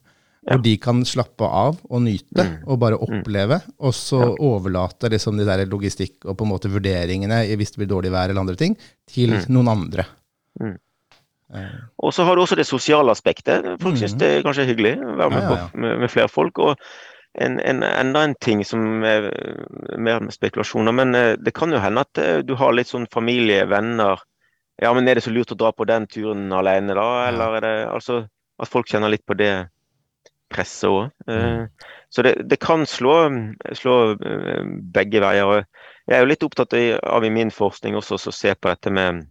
[0.45, 0.57] Ja.
[0.59, 2.57] Hvor de kan slappe av og nyte, Mm.
[2.69, 3.63] og bare oppleve.
[3.81, 7.89] Og så overlate liksom de der logistikk og på en måte vurderingene hvis det blir
[7.95, 8.77] dårlig vær eller andre ting,
[9.09, 9.47] til Mm.
[9.49, 10.05] noen andre.
[10.61, 10.79] Mm.
[11.55, 11.71] Eh,
[12.03, 13.65] Og så har du også det sosiale aspektet.
[13.81, 15.69] Folk syns det er kanskje hyggelig å være med, Ja, ja, ja.
[15.81, 16.59] Med, med flere folk.
[16.59, 16.77] Og
[17.41, 19.31] en, en, enda en ting som er
[19.99, 23.07] mer med spekulasjoner, men eh, det kan jo hende at eh, du har litt sånn
[23.11, 24.19] familie, venner
[24.83, 27.29] Ja, men er det så lurt å dra på den turen alene, da?
[27.29, 28.29] Eller er det altså
[28.59, 29.69] at folk kjenner litt på det
[30.55, 31.13] presset òg.
[31.27, 31.67] Mm.
[32.15, 33.17] Så det, det kan slå,
[33.75, 35.65] slå eh, begge veier.
[36.07, 39.25] Jeg er jo litt opptatt av i min forskning også å se på dette med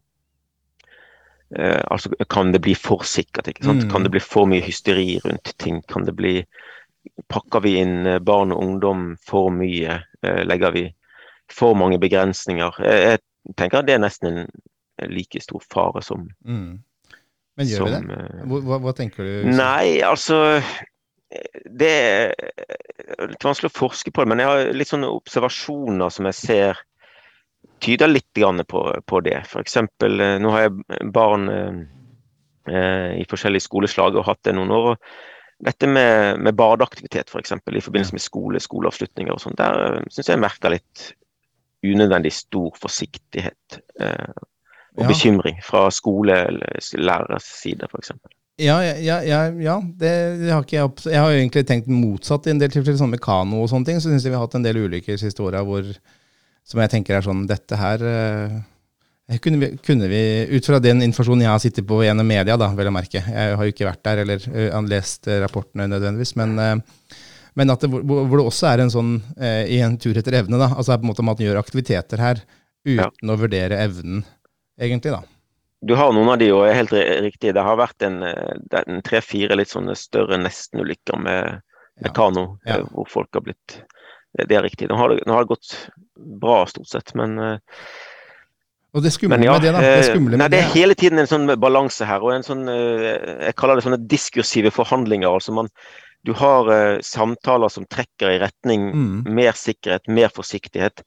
[1.53, 3.45] Eh, altså, kan det bli for sikkert?
[3.61, 3.89] Mm.
[3.91, 5.84] Kan det bli for mye hysteri rundt ting?
[5.86, 6.39] Kan det bli
[7.30, 9.99] Pakker vi inn eh, barn og ungdom for mye?
[10.24, 10.86] Eh, legger vi
[11.51, 12.80] for mange begrensninger?
[12.82, 16.80] Eh, jeg tenker at det er nesten en like stor fare som, Mm.
[17.57, 18.01] Men gjør vi det?
[18.17, 19.51] eh, Hva, hva, tenker du?
[19.53, 20.71] Nei, altså eh,
[21.65, 26.29] Det er litt vanskelig å forske på det, men jeg har litt sånne observasjoner som
[26.29, 26.81] jeg ser
[27.84, 29.39] tyder litt grann på, på det.
[29.47, 29.77] F.eks.
[30.43, 31.79] nå har jeg barn eh,
[32.71, 34.93] eh, i forskjellige skoleslag og hatt det noen år.
[34.93, 37.55] og Dette med, med badeaktivitet f.eks.
[37.55, 41.09] i forbindelse med skole, skoleavslutninger og sånn, der syns jeg jeg merker litt
[41.84, 44.43] unødvendig stor forsiktighet eh,
[44.93, 45.09] og Ja.
[45.09, 48.11] bekymring fra skolelæreres side f.eks.
[48.62, 50.12] Ja, ja, ja, ja det,
[50.43, 53.16] det har ikke jeg Jeg har jo egentlig tenkt motsatt i en del tilfeller, sånn
[53.16, 54.01] med kano og sånne ting.
[54.01, 55.64] Så syns jeg vi har hatt en del ulykker de siste åra
[56.64, 58.60] som jeg tenker er sånn Dette her eh,
[59.43, 62.70] kunne vi, kunne vi, Ut fra den informasjonen jeg har sittet på gjennom media, da,
[62.76, 66.36] vel å merke Jeg har jo ikke vært der eller uh, lest eh, rapportene nødvendigvis,
[66.39, 67.20] men, eh,
[67.60, 70.39] men at det, hvor, hvor det også er en sånn eh, i en tur etter
[70.39, 70.72] evne, da.
[70.74, 72.41] Altså på en måte om at man gjør aktiviteter her
[72.84, 74.24] uten å vurdere evnen,
[74.80, 75.22] egentlig, da.
[75.86, 76.93] Du har noen av de, og er helt
[77.25, 77.53] riktig.
[77.57, 81.61] Det har vært en, eh, en tre-fire litt sånne større nestenulykker med,
[81.99, 82.13] med Ja.
[82.15, 82.77] kano, Ja.
[82.79, 83.81] eh, hvor folk har blitt
[84.36, 84.88] Det, det er riktig.
[84.89, 87.57] Nå har det, nå har det gått bra, stort sett, men eh,
[88.95, 89.79] Og det skumle ja, med det, da.
[89.81, 92.41] Det eh, nei, med det det er hele tiden en sånn balanse her, og en
[92.45, 95.29] sånn eh, Jeg kaller det sånne diskursive forhandlinger.
[95.29, 95.69] altså man
[96.25, 99.23] Du har uh, samtaler som trekker i retning Mm.
[99.27, 101.03] mer sikkerhet, mer forsiktighet,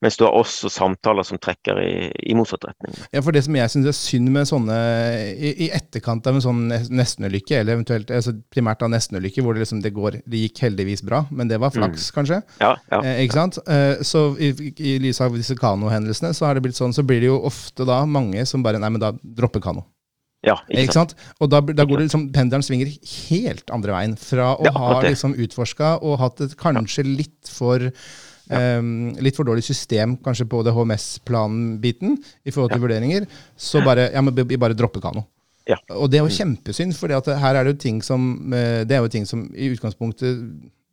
[0.00, 1.90] mens du har også samtaler som trekker i,
[2.32, 2.94] i motsatt retning.
[3.12, 4.76] Ja, for det som jeg syns er synd med sånne
[5.34, 9.54] i, i etterkant av en sånn nes- nestenulykke, eller eventuelt altså primært av nestenulykke, hvor
[9.58, 12.40] det liksom det går Det gikk heldigvis bra, men det var flaks, kanskje.
[12.62, 13.02] Ja, ja.
[13.04, 13.60] Eh, ikke sant?
[13.68, 17.20] Eh, så i, i lys av disse kanohendelsene, så har det blitt sånn, så blir
[17.20, 19.84] det jo ofte da mange som bare Nei, men da dropper kano.
[20.46, 21.12] ja ikke Ikke sant?
[21.12, 21.36] sant?
[21.44, 22.88] Og da, da går det liksom Pendelen svinger
[23.28, 24.16] helt andre veien.
[24.16, 27.90] Fra å er ha liksom utforska og hatt et kanskje litt for
[28.58, 28.88] em,
[29.22, 34.22] litt for dårlig system kanskje på det HMS-planen-biten i forhold til vurderinger, så bare ja,
[34.24, 35.26] men vi bare dropper kano.
[35.68, 35.78] Ja.
[35.94, 39.04] Og det er jo kjempesynd, for her er det jo ting som eh, Det er
[39.04, 40.40] jo ting som i utgangspunktet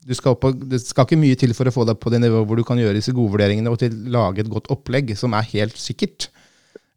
[0.08, 2.48] du skal på, Det skal ikke mye til for å få deg på det nivået
[2.48, 5.48] hvor du kan gjøre disse gode vurderingene og til lage et godt opplegg som er
[5.54, 6.30] helt sikkert.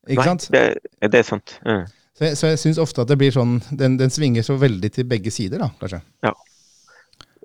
[0.06, 0.46] Ikke Nei, sant?
[0.54, 0.62] det,
[1.06, 1.56] det er sant.
[1.66, 1.88] Mm.
[2.18, 4.92] Så jeg, så jeg syns ofte at det blir sånn den, den svinger så veldig
[4.94, 6.02] til begge sider, da, kanskje.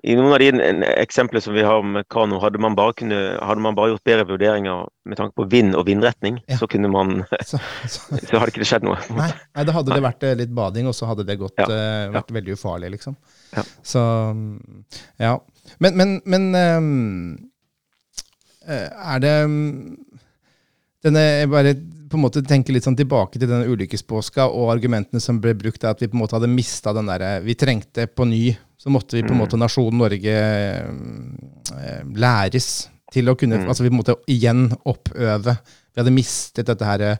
[0.06, 3.16] I noen av de en- eksemplene som vi har med kano, hadde man bare, kunne,
[3.42, 6.56] hadde man bare gjort bedre vurderinger med tanke på vind og vindretning, Ja.
[6.60, 7.58] så kunne man Så,
[7.90, 8.96] så, Så hadde ikke det skjedd noe.
[9.16, 11.66] nei, nei, da hadde det vært eh, litt bading, og så hadde det gått, Ja,
[11.66, 13.16] uh, vært veldig ufarlig, liksom.
[13.56, 13.66] Ja.
[13.82, 14.00] Så
[15.18, 15.34] ja.
[15.82, 17.50] Men, men, men ehm,
[18.68, 19.96] eh, er det mm,
[21.06, 21.74] denne, Jeg bare
[22.06, 25.82] på en måte tenker litt sånn tilbake til denne ulykkespåska og argumentene som ble brukt,
[25.82, 28.44] er at vi på en måte hadde mista den derre Vi trengte på ny,
[28.86, 29.42] så måtte vi på en Mm.
[29.42, 30.34] måte nasjonen Norge
[31.74, 33.68] eh, læres til å kunne Mm.
[33.68, 35.56] Altså vi måtte igjen oppøve.
[35.94, 37.16] Vi hadde mistet dette her eh,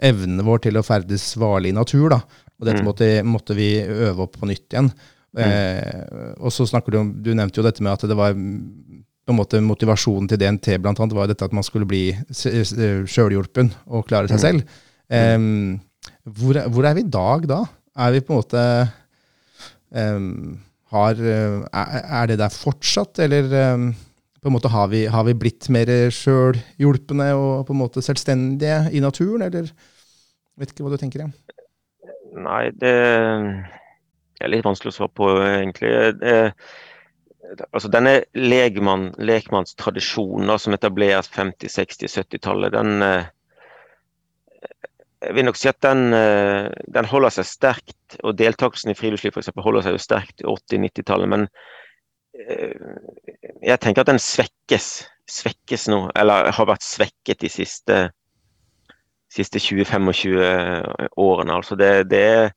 [0.00, 2.20] evnen vår til å ferdes varlig i natur, da.
[2.58, 2.86] Og dette Mm.
[2.88, 4.90] måtte, måtte vi øve opp på nytt igjen.
[5.36, 9.02] Eh, og så snakker du om Du nevnte jo dette med at det var mm,
[9.26, 12.46] på en måte motivasjonen til DNT blant annet, var dette at man skulle bli s-
[12.46, 12.74] s-
[13.86, 14.62] og klare seg selv.
[15.10, 15.80] Em,
[16.26, 17.64] hvor, hvor er vi i dag da?
[17.96, 18.92] Er vi på en måte
[19.94, 20.58] em,
[20.94, 25.70] har, eh, er, det der fortsatt, eller på en måte har vi, har vi blitt
[25.72, 29.70] mer sjølhjulpne og på en måte selvstendige i naturen, eller
[30.60, 31.24] vet ikke hva du tenker?
[31.24, 31.30] Ja.
[32.34, 32.94] Nei, det
[34.42, 35.92] er litt vanskelig å svare på, egentlig.
[36.18, 36.34] Det,
[37.70, 43.30] altså Denne legmann, lekmannstradisjonen som etableres 50-, 60-, 70-tallet, den eh,
[45.24, 48.18] Jeg vil nok si at den, eh, den holder seg sterkt.
[48.22, 51.30] Og deltakelsen i friluftsliv for eksempel, holder seg jo sterkt i 80-, 90-tallet.
[51.32, 51.46] Men
[52.38, 52.74] eh,
[53.64, 54.90] jeg tenker at den svekkes.
[55.30, 58.04] Svekkes nå, eller har vært svekket de siste
[59.34, 61.56] siste 20-25 årene.
[61.56, 62.52] Altså det, det,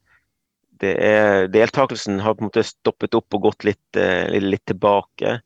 [0.82, 5.40] det er Deltakelsen har på en måte stoppet opp og gått eh, litt, litt tilbake.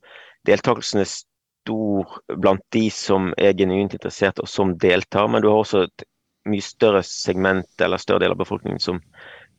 [0.48, 5.62] Deltakelsen er stor blant de som er genuint interessert og som deltar, men du har
[5.62, 6.06] også et
[6.50, 9.02] mye større segment eller større del av befolkningen som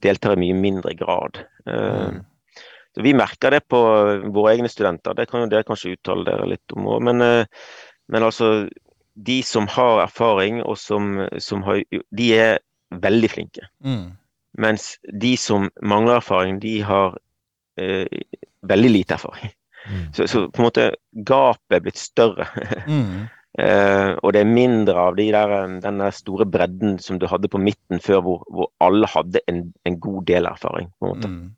[0.03, 1.45] deltar i mye mindre grad.
[1.66, 2.24] Eh, Mm.
[2.95, 3.78] Så Vi merker det på
[4.35, 7.01] våre egne studenter, det kan jo dere kanskje uttale dere litt om òg.
[7.03, 7.47] Men, eh,
[8.09, 8.68] men altså
[9.14, 11.80] de som har erfaring, og som, som har,
[12.11, 12.59] de er
[12.91, 13.64] veldig flinke.
[13.85, 14.12] Mm.
[14.59, 17.16] Mens de som mangler erfaring, de har
[17.80, 18.07] eh,
[18.68, 19.53] veldig lite erfaring.
[19.89, 20.12] Mm.
[20.14, 22.47] Så, så på en måte gapet er blitt større.
[22.87, 23.28] Mm.
[23.61, 27.26] Eh, og det er mindre av de der, eh, den der store bredden som du
[27.28, 30.88] hadde på midten før, hvor, hvor alle hadde en, en god del erfaring.
[30.98, 31.28] på en måte.
[31.28, 31.50] Mm.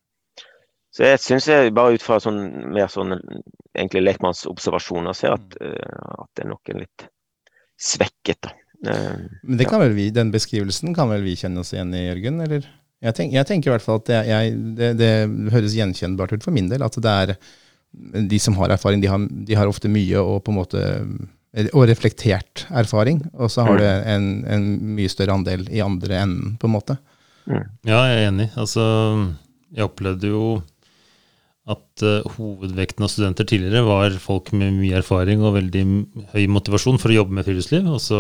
[0.94, 2.40] Så jeg syns jeg bare ut fra sånn,
[2.74, 3.16] mer sånn
[3.74, 7.06] egentlig lekmannsobservasjoner ser at, uh, at det er noen litt
[7.82, 8.52] svekket, da.
[8.84, 12.04] Uh, Men det kan vel vi, den beskrivelsen kan vel vi kjenne oss igjen i,
[12.04, 12.38] Jørgen?
[12.46, 12.68] eller?
[13.02, 15.10] Jeg, tenk, jeg tenker i hvert fall at det, jeg, det, det
[15.54, 16.86] høres gjenkjennbart ut for min del.
[16.86, 17.34] At det er
[18.30, 20.84] de som har erfaring, de har, de har ofte mye å på en måte
[21.72, 23.22] og reflektert erfaring.
[23.38, 23.78] Og så har Mm.
[23.78, 24.64] du en, en
[24.96, 26.98] mye større andel i andre enden, på en måte.
[27.46, 28.50] Ja, jeg er enig.
[28.56, 28.82] Altså,
[29.74, 30.62] jeg opplevde jo
[31.66, 35.84] at uh, hovedvekten av studenter tidligere var folk med mye erfaring og veldig
[36.34, 38.18] høy motivasjon for å jobbe med friluftsliv, og så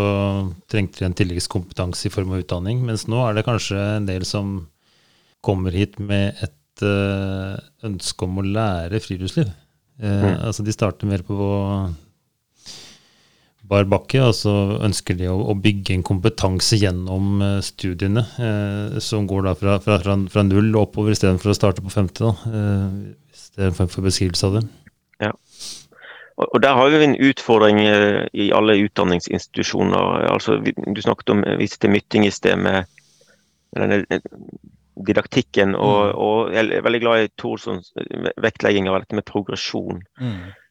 [0.72, 2.80] trengte de en tilleggskompetanse i form av utdanning.
[2.86, 4.54] Mens nå er det kanskje en del som
[5.44, 9.50] kommer hit med et uh, ønske om å lære friluftsliv.
[9.50, 9.60] Uh,
[10.24, 10.40] Mm.
[10.48, 11.36] Altså, de starter mer på
[13.68, 14.52] bar bakke, Altså
[14.84, 19.78] ønsker de å, å bygge en kompetanse gjennom eh, studiene, eh, som går da fra,
[19.84, 22.24] fra, fra, fra null og oppover istedenfor å starte på femte.
[22.24, 24.64] Da, eh, hvis det er en form for beskrivelse av det.
[25.24, 27.76] Og og der har vi en utfordring
[28.34, 30.24] i alle utdanningsinstitusjoner.
[30.32, 32.88] Altså, vi- du snakket om viste til Mytting i sted med
[33.76, 34.00] denne
[35.06, 37.92] didaktikken, og, og jeg er veldig glad i Thorsons
[38.42, 40.02] vektlegging av dette med progresjon.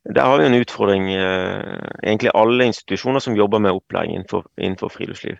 [0.03, 4.91] Der har vi en utfordring, eh, egentlig alle institusjoner som jobber med opplæring innenfor, innenfor
[4.91, 5.37] friluftsliv.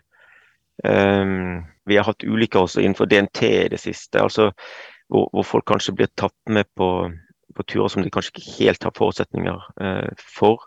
[0.84, 4.50] Um, vi har hatt ulykker også innenfor DNT i det siste, altså
[5.08, 6.88] hvor, hvor folk kanskje blir tatt med på,
[7.54, 10.64] på turer som de kanskje ikke helt har forutsetninger eh, for.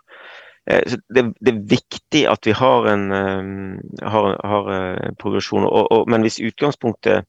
[0.68, 5.86] Så det, det er viktig at vi har en um, har, har uh, progresjon, og,
[5.92, 7.24] og, men hvis utgangspunktet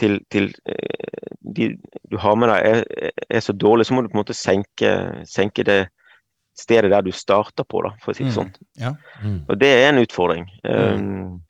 [0.00, 1.74] til, til eh, de
[2.12, 4.90] du har med deg er, er så dårlig, så må du på en måte senke,
[5.28, 5.80] senke det
[6.58, 8.36] stedet der du starter på, da, for å si det Mm.
[8.36, 8.50] sånn.
[8.76, 8.92] Ja.
[9.48, 10.44] Og det er en utfordring.
[10.68, 11.40] Um,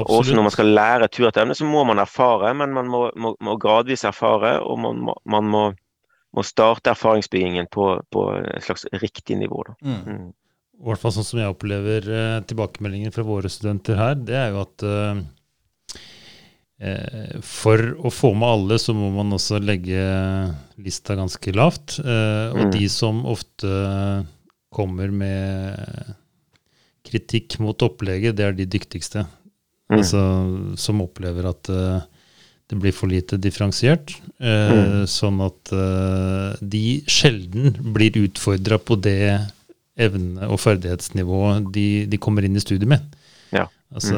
[0.00, 3.10] også når man skal lære tur etter emne, så må man erfare, men man må,
[3.16, 5.62] må, må gradvis erfare, og man må, man må,
[6.32, 9.64] må starte erfaringsbyggingen på, på et slags riktig nivå.
[9.68, 9.76] Da.
[9.84, 10.00] Mm.
[10.06, 10.28] Mm.
[10.78, 14.52] I hvert fall sånn som jeg opplever eh, tilbakemeldingen fra våre studenter her, det er
[14.54, 15.22] jo at eh,
[17.42, 19.98] for å få med alle, så må man også legge
[20.78, 21.98] lista ganske lavt.
[21.98, 22.70] Eh, og Mm.
[22.70, 24.26] de som ofte
[24.70, 26.14] kommer med
[27.08, 29.26] kritikk mot opplegget, det er de dyktigste.
[29.90, 29.98] Mm.
[29.98, 30.20] Altså,
[30.76, 32.00] som opplever at eh,
[32.68, 34.12] det blir for lite differensiert.
[34.38, 35.06] Eh, Mm.
[35.08, 39.40] Sånn at eh, de sjelden blir utfordra på det
[39.98, 43.02] evne- og ferdighetsnivået de, de kommer inn i studiet med.
[43.50, 43.66] Ja.
[43.92, 44.14] Altså,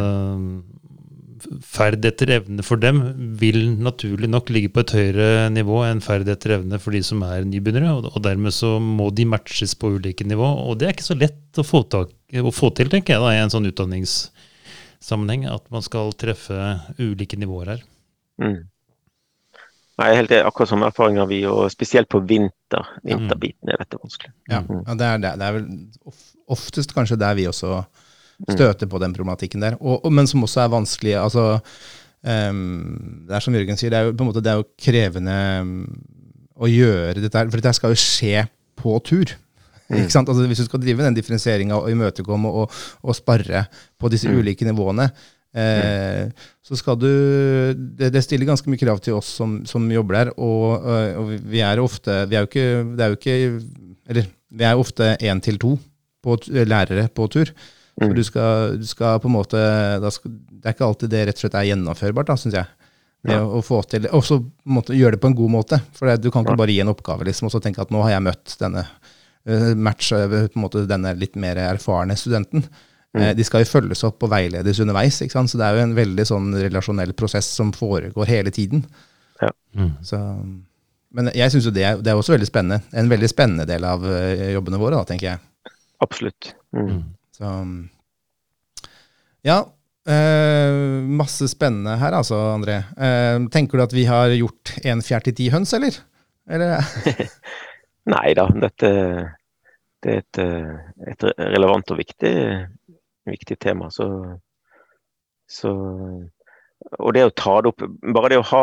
[1.65, 3.01] Ferd etter evne for dem
[3.41, 7.23] vil naturlig nok ligge på et høyere nivå enn ferd etter evne for de som
[7.27, 10.47] er nybegynnere, og, dermed så må de matches på ulike nivå.
[10.69, 13.33] Og det er ikke så lett å få, tak, å få til, tenker jeg, da,
[13.35, 16.59] i en sånn utdanningssammenheng, at man skal treffe
[17.01, 17.87] ulike nivåer her.
[18.43, 18.59] Mm.
[20.01, 22.87] Nei, jeg er helt akkurat som erfaringer vi, og spesielt på vinter.
[23.05, 24.31] Vinterbiten er dette vanskelig.
[24.49, 24.85] Ja, Mm.
[24.87, 25.67] ja det, er, det, er- er vel
[26.49, 27.85] oftest kanskje der vi også
[28.49, 29.77] støter på den problematikken der.
[29.81, 31.15] Og, og, men som også er vanskelig.
[31.21, 31.45] altså
[32.25, 34.69] um, Det er som Jørgen sier, det er jo på en måte det er jo
[34.81, 35.37] krevende
[36.61, 37.51] å gjøre dette her.
[37.51, 38.47] For dette skal jo skje
[38.81, 39.35] på tur.
[39.91, 40.31] Ikke sant?
[40.31, 43.65] Altså, hvis du skal drive den differensieringa og imøtekomme og, og sparre
[43.99, 45.09] på disse ulike nivåene,
[45.57, 46.31] eh,
[46.63, 47.09] så skal du
[47.75, 50.33] det, det stiller ganske mye krav til oss som, som jobber der.
[50.39, 53.37] Og, øh, og vi er ofte Vi er jo ikke, det er jo ikke
[54.11, 55.77] Eller vi er ofte én til to
[56.23, 57.51] på, lærere på tur.
[57.99, 59.59] Så du skal, du skal på en måte
[60.01, 62.67] da skal, Det er ikke alltid det rett og slett er gjennomførbart, da, syns jeg.
[63.25, 63.41] Det Ja.
[63.45, 65.81] å få til, Og så på gjøre det på en god måte.
[65.93, 68.01] For det, du kan ikke bare gi en oppgave liksom, og så tenke at nå
[68.03, 68.87] har jeg møtt denne
[69.47, 72.65] eh, match, eh, på en måte denne litt mer erfarne studenten.
[73.17, 75.21] Eh, De skal jo følges opp og veiledes underveis.
[75.21, 75.51] ikke sant?
[75.51, 78.85] Så det er jo en veldig sånn relasjonell prosess som foregår hele tiden.
[79.75, 79.93] Mm.
[80.03, 80.19] Så,
[81.13, 82.83] men jeg syns jo det er, det er også veldig spennende.
[82.93, 85.39] En veldig spennende del av eh, jobbene våre, da, tenker jeg.
[86.01, 86.55] Absolutt.
[86.73, 87.03] Mm.
[87.41, 87.51] Så
[89.49, 89.59] Ja.
[90.07, 90.73] eh,
[91.09, 92.83] masse spennende her, altså, André.
[93.01, 95.97] Eh, tenker du at vi har gjort en fjær til ti høns, eller?
[96.49, 96.85] eller?
[98.11, 98.91] Nei da, dette
[100.01, 100.39] det er et,
[101.13, 102.33] et relevant og viktig,
[103.29, 103.91] viktig tema.
[103.93, 104.07] Så,
[105.45, 105.73] så
[106.97, 107.85] Og det å ta det opp
[108.15, 108.63] Bare det å ha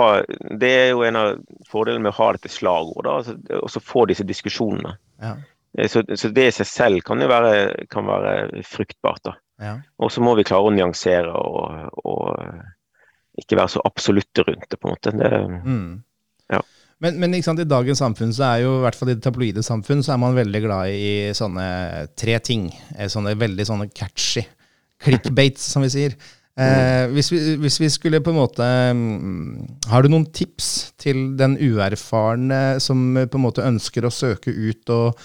[0.57, 1.35] Det er jo en av
[1.69, 3.11] fordelene med å ha dette slagordet.
[3.13, 4.95] altså, Og så få disse diskusjonene.
[5.21, 5.35] Ja.
[5.77, 9.23] Eh, Så, så det i seg selv kan jo være, kan være fruktbart.
[9.29, 9.35] da.
[9.61, 9.75] ja.
[9.99, 14.79] Og så må vi klare å nyansere og, og ikke være så absolutte rundt det,
[14.81, 15.13] på en måte.
[15.13, 15.31] Det,
[15.63, 16.03] Mm.
[16.49, 16.61] Ja.
[17.03, 19.61] Men, men sant, i dagens samfunn, så er jo i hvert fall i det tabloide
[19.65, 21.67] samfunn, så er man veldig glad i sånne
[22.17, 22.71] tre ting.
[22.97, 24.41] Eh, Sånne veldig sånne catchy.
[25.03, 26.15] Clickbates, som vi sier.
[26.57, 28.65] Eh, hvis, vi, hvis vi skulle på en måte
[28.97, 34.09] mm, Har du noen tips til den uerfarne som eh, på en måte ønsker å
[34.09, 35.21] søke ut og,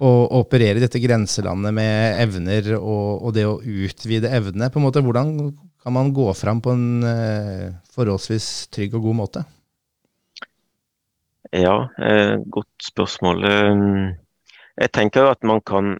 [0.00, 4.70] og operere i dette grenselandet med evner og, og det å utvide evnene?
[4.72, 5.34] På en måte, Hvordan
[5.82, 9.44] kan man gå fram på en eh, forholdsvis trygg og god måte?
[11.52, 13.44] Ja, eh, godt spørsmål.
[13.44, 14.16] Eh,
[14.80, 15.98] Jeg tenker at man kan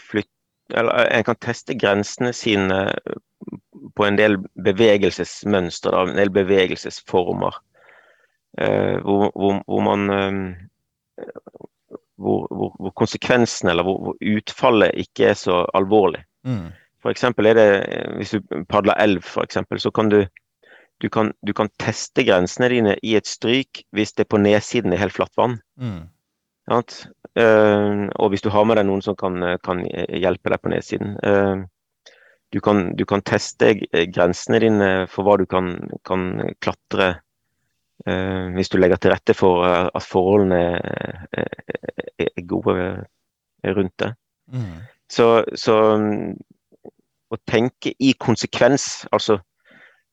[0.00, 0.30] flytte
[0.72, 2.78] Eller eh, en kan teste grensene sine
[3.96, 7.58] på en del bevegelsesmønstre, da, en del bevegelsesformer.
[8.58, 11.26] Eh, hvor, hvor, hvor man eh,
[12.16, 16.24] hvor, hvor, hvor konsekvensen eller hvor, hvor utfallet ikke er så alvorlig.
[16.46, 16.72] Mm.
[17.10, 20.24] Eksempel er det, eh, Hvis du padler elv, for eksempel, så kan du,
[21.02, 25.02] du, kan, du kan teste grensene dine i et stryk hvis det på nedsiden er
[25.02, 25.58] helt flatt vann.
[25.76, 26.08] Mm.
[26.70, 27.06] Sant?
[27.36, 31.16] Eh, og hvis du har med deg noen som kan, kan hjelpe deg på nedsiden.
[31.20, 31.64] Eh,
[32.54, 33.74] du, kan, du kan teste
[34.14, 35.74] grensene dine for hva du kan,
[36.06, 37.22] kan klatre eh,
[38.04, 41.48] hvis du legger til rette for eh, at forholdene er,
[42.20, 42.74] er, gode
[43.64, 44.10] rundt det.
[44.52, 44.82] Mm.
[45.08, 46.34] Så, så mm,
[47.32, 49.38] å tenke i konsekvens, altså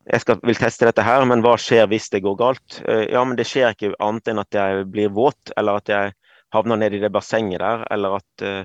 [0.09, 2.81] jeg skal, vil teste dette her, men hva skjer hvis det går galt?
[2.89, 6.13] Eh, ja, men det skjer ikke annet enn at jeg blir våt, eller at jeg
[6.55, 8.63] havner ned i det bassenget der, eller at eh,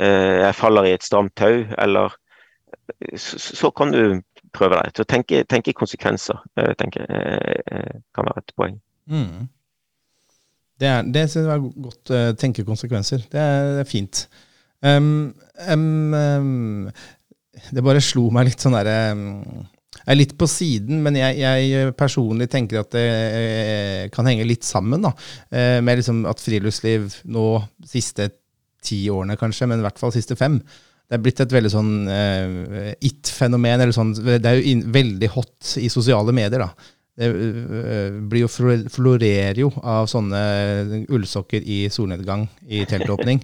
[0.00, 2.16] eh, jeg faller i et stramt tau, eller
[3.14, 4.18] så, så kan du
[4.56, 4.94] prøve deg.
[4.96, 8.80] Så tenke, tenke konsekvenser, eh, jeg eh, kan være et poeng.
[9.06, 9.46] Mm.
[10.80, 13.24] Det, er, det synes jeg var godt tenke konsekvenser.
[13.32, 14.26] Det er, det er fint.
[14.84, 15.34] Um,
[15.72, 16.90] um, um,
[17.72, 21.94] det bare slo meg litt sånn derre Jeg er litt på siden, men jeg, jeg
[21.98, 25.14] personlig tenker at det eh, kan henge litt sammen da,
[25.50, 27.46] eh, med liksom at friluftsliv nå,
[27.88, 28.28] siste
[28.86, 30.60] ti årene kanskje, men i hvert fall siste fem,
[31.06, 33.80] det er blitt et veldig sånn uh, it-fenomen.
[33.80, 36.64] eller sånn, Det er jo in, veldig hot i sosiale medier.
[36.64, 36.92] da.
[37.16, 38.50] Det uh, blir jo
[38.92, 43.40] florerer jo av sånne ullsokker i solnedgang i teltåpning.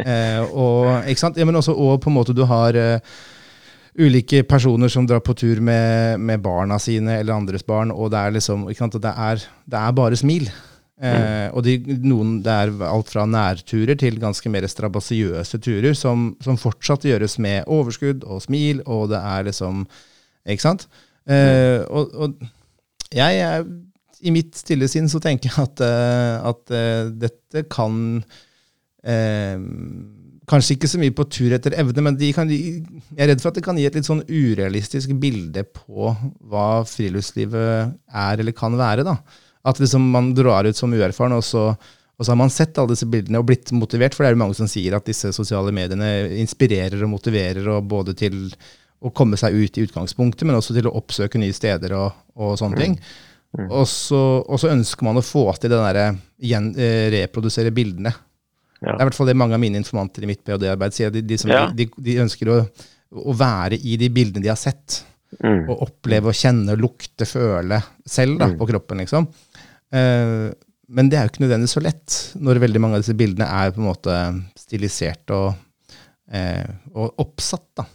[0.00, 1.40] uh, og, ikke sant?
[1.40, 2.78] Ja, men også, og på en måte du har
[3.94, 8.18] ulike personer som drar på tur med, med barna sine eller andres barn, og det
[8.22, 8.96] er liksom ikke sant?
[9.02, 10.48] Det, er, det er bare smil.
[10.94, 11.74] Eh, og de,
[12.06, 17.34] noen, det er alt fra nærturer til ganske mer strabasiøse turer, som, som fortsatt gjøres
[17.42, 19.86] med overskudd og smil, og det er liksom
[20.46, 20.86] Ikke sant?
[21.26, 22.34] Eh, og, og
[23.14, 23.64] Jeg er,
[24.22, 27.96] I mitt stille sinn så tenker jeg at, eh, at eh, dette kan
[29.02, 29.56] eh,
[30.44, 32.84] Kanskje ikke så mye på tur etter evne, men kan, jeg
[33.16, 36.10] er redd for at det kan gi et litt sånn urealistisk bilde på
[36.44, 39.06] hva friluftslivet er eller kan være.
[39.08, 39.14] da.
[39.64, 42.92] At liksom man drar ut som uerfaren, og så, og så har man sett alle
[42.92, 44.14] disse bildene og blitt motivert.
[44.14, 46.10] For det er jo mange som sier at disse sosiale mediene
[46.42, 48.42] inspirerer og motiverer og både til
[49.04, 52.54] å komme seg ut i utgangspunktet, men også til å oppsøke nye steder og, og
[52.60, 52.98] sånne ting.
[53.56, 53.66] Mm.
[53.70, 58.12] Og, så, og så ønsker man å få til den derre eh, reprodusere bildene.
[58.80, 58.92] Ja.
[58.92, 61.12] Det er i hvert fall det mange av mine informanter i mitt ph.d.-arbeid sier.
[61.14, 61.66] De, de, som, Ja.
[61.72, 62.56] de, de ønsker å,
[63.14, 65.02] å være i de bildene de har sett.
[65.42, 65.64] Mm.
[65.72, 68.58] Og oppleve og kjenne, lukte, føle selv da, Mm.
[68.60, 69.00] på kroppen.
[69.02, 69.28] liksom.
[69.92, 70.52] Eh,
[70.94, 73.72] men det er jo ikke nødvendigvis så lett, når veldig mange av disse bildene er
[73.74, 74.18] på en måte
[74.58, 75.54] stilisert og,
[76.30, 77.66] eh, og oppsatt.
[77.80, 77.86] da.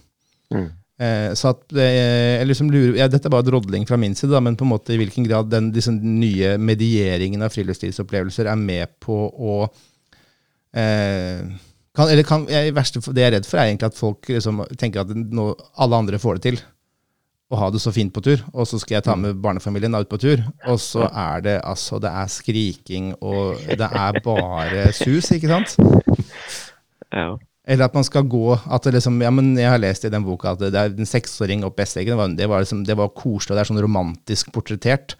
[0.54, 0.68] Mm.
[1.00, 4.42] Eh, så at jeg liksom lurer, ja, Dette er bare drodling fra min side, da,
[4.44, 8.92] men på en måte i hvilken grad den disse nye medieringen av friluftslivsopplevelser er med
[9.00, 9.62] på å
[10.76, 11.46] eh,
[11.96, 14.62] kan, eller kan, jeg, verste, Det jeg er redd for, er egentlig at folk liksom
[14.78, 15.48] tenker at nå,
[15.80, 16.60] alle andre får det til.
[17.50, 18.42] Og ha det så fint på tur.
[18.54, 20.42] Og så skal jeg ta med barnefamilien da ut på tur.
[20.70, 25.74] Og så er det altså Det er skriking, og det er bare sus, ikke sant?
[27.10, 27.34] Ja.
[27.70, 30.24] Eller at man skal gå at det liksom, ja, men Jeg har lest i den
[30.26, 32.14] boka at det er en seksåring opp Besseggen.
[32.14, 35.18] Det var, det, var liksom, det var koselig, og det er sånn romantisk portrettert.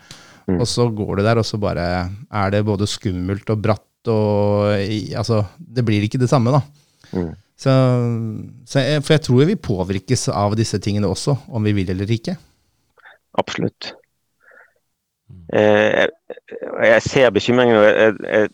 [0.50, 4.72] Og så går du der, og så bare er det både skummelt og bratt og
[5.20, 6.62] Altså, det blir ikke det samme, da.
[7.12, 7.34] Mm.
[7.60, 7.72] Så,
[8.64, 12.08] så jeg, for jeg tror vi påvirkes av disse tingene også, om vi vil eller
[12.14, 12.36] ikke.
[13.40, 13.92] Absolutt.
[15.52, 16.08] Eh, jeg,
[16.86, 18.48] jeg ser bekymringen, og jeg, jeg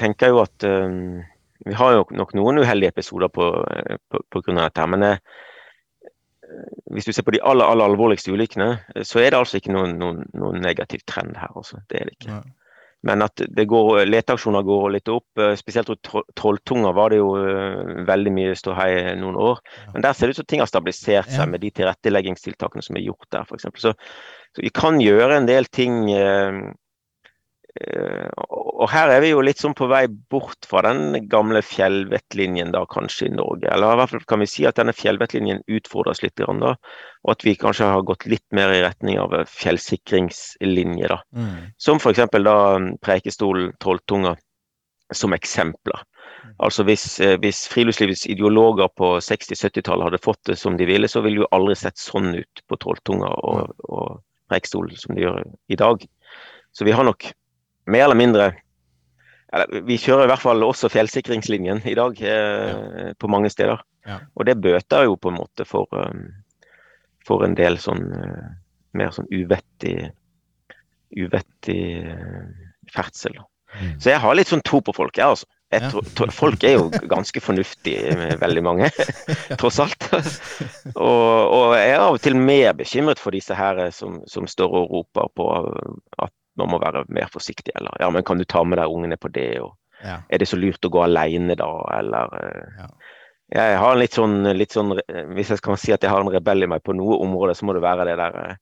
[0.00, 1.20] tenker jo at um,
[1.68, 4.86] vi har jo nok noen uheldige episoder eh, av dette.
[4.94, 5.20] Men jeg,
[6.94, 9.74] hvis du ser på de aller, aller alvorligste ulykkene, eh, så er det altså ikke
[9.76, 11.52] noen, noen, noen negativ trend her.
[11.60, 11.82] Også.
[11.90, 12.40] Det er det ikke.
[13.06, 15.26] Men at det går, leteaksjoner går litt opp.
[15.40, 15.88] eh, Spesielt
[16.36, 18.90] Trolltunga var det jo eh, veldig mye ståhei
[19.20, 19.62] noen år.
[19.94, 23.06] Men der ser det ut som ting har stabilisert seg med de tilretteleggingstiltakene som er
[23.06, 23.70] gjort der, f.eks.
[23.80, 23.94] Så,
[24.56, 26.02] så vi kan gjøre en del ting.
[27.86, 28.28] Eh,
[28.80, 32.86] og her er vi jo litt sånn på vei bort fra den gamle fjellvettlinjen da,
[32.88, 33.68] kanskje i Norge.
[33.68, 36.74] Eller i hvert fall kan vi si at denne fjellvettlinjen utfordres litt, grann da,
[37.26, 41.10] og at vi kanskje har gått litt mer i retning av fjellsikringslinje.
[41.12, 41.20] da.
[41.36, 41.72] Mm.
[41.76, 42.24] Som f.eks.
[42.40, 42.56] da
[43.04, 44.36] Preikestolen, Trolltunga,
[45.12, 46.00] som eksempler.
[46.62, 51.20] Altså hvis, eh, hvis friluftslivets ideologer på 60-70-tallet hadde fått det som de ville, så
[51.24, 55.78] ville jo aldri sett sånn ut på Trolltunga og, og Preikestolen som de gjør i
[55.78, 56.06] dag.
[56.72, 57.28] Så vi har nok
[57.90, 58.48] mer eller mindre
[59.52, 63.80] eller, Vi kjører i hvert fall også fjellsikringslinjen i dag eh, på mange steder.
[64.06, 64.20] Ja.
[64.38, 66.28] Og det bøter jo på en måte for, um,
[67.26, 68.48] for en del sånn eh,
[68.96, 70.12] mer sånn uvettig
[71.18, 72.46] uvettig eh,
[72.94, 73.40] ferdsel.
[73.74, 73.96] Mm.
[74.02, 75.46] Så jeg har litt sånn tro på folk, jeg, altså.
[75.70, 75.90] Jeg Ja.
[76.18, 78.88] tror, folk er jo ganske fornuftige, veldig mange,
[79.60, 80.06] tross alt.
[80.94, 84.74] Og, og jeg er av og til mer bekymret for disse her som, som står
[84.80, 85.46] og roper på
[86.22, 89.18] at man må være mer forsiktig, eller ja, men kan du ta med deg ungene
[89.20, 90.20] på det, og Ja.
[90.30, 92.90] er det så lurt å gå alene da, eller eh, Ja.
[93.52, 94.92] Jeg har en litt sånn, litt sånn
[95.34, 97.66] Hvis jeg kan si at jeg har en rebell i meg på noe område, så
[97.66, 98.54] må det være det der eh,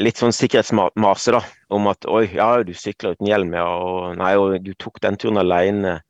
[0.00, 1.40] litt sånn sikkerhetsmase, da.
[1.70, 5.16] Om at oi, ja, du sykler uten hjelm, ja, og nei, og du tok den
[5.20, 6.00] turen alene.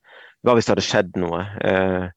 [0.47, 1.43] Hva hvis det hadde skjedd noe?
[1.61, 2.09] Eh,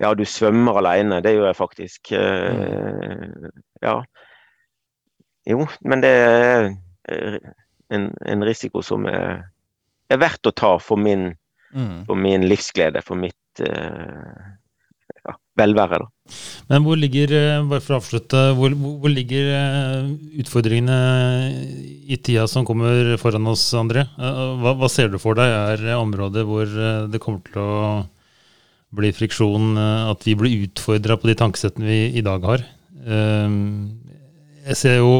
[0.00, 1.20] ja, du svømmer alene.
[1.22, 2.12] Det gjør jeg faktisk.
[2.16, 3.50] Eh,
[3.82, 3.96] ja.
[5.50, 6.70] Jo, men det er
[7.10, 7.38] eh,
[7.92, 9.44] en, en risiko som er,
[10.12, 11.32] er verdt å ta for min,
[11.72, 12.02] Mm.
[12.04, 14.42] for min livsglede, for mitt uh,
[15.24, 16.02] ja, velvære.
[16.02, 16.34] da.
[16.68, 20.10] Men hvor ligger, eh, bare for å avslutte, hvor, hvor ligger eh,
[20.42, 20.98] utfordringene
[22.12, 24.04] i tida som kommer foran oss, André?
[24.18, 26.68] Hva, hva ser du for deg er områder hvor
[27.08, 27.80] det kommer til å
[28.92, 29.72] bli friksjon,
[30.12, 32.68] at vi blir utfordra på de tankesettene vi i dag har?
[33.00, 33.48] Eh,
[34.62, 35.12] Jeg ser jo,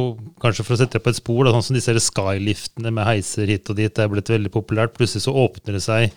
[0.43, 3.51] kanskje for å sette deg på et spor, da, sånn som disse skyliftene med heiser
[3.51, 4.95] hit og dit, det er blitt veldig populært.
[4.95, 6.15] Plutselig så åpner det seg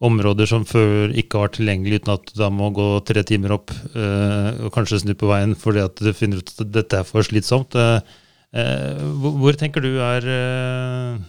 [0.00, 3.72] områder som før ikke var tilgjengelig uten at du da må gå tre timer opp
[3.92, 7.26] øh, og kanskje snu på veien fordi at du finner ut at dette er for
[7.26, 7.76] slitsomt.
[7.76, 8.00] Eh,
[8.56, 11.20] eh, hvor, hvor tenker du er øh,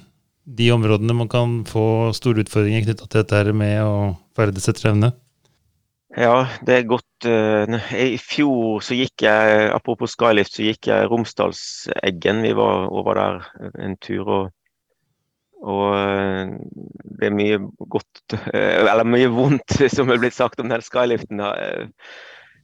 [0.47, 1.83] de områdene man kan få
[2.17, 3.97] store utfordringer knytta til dette her med å
[4.39, 5.11] ferdes etter evne?
[6.17, 11.07] Ja, det er godt eh, I fjor så gikk jeg, apropos skylift, så gikk jeg
[11.07, 12.41] Romsdalseggen.
[12.43, 13.45] Vi var over der
[13.79, 14.27] en tur.
[14.27, 14.49] og
[15.61, 16.51] og eh,
[17.21, 17.59] det er mye
[17.93, 18.33] godt,
[18.89, 21.85] eller mye vondt som er blitt sagt om den skyliften eh,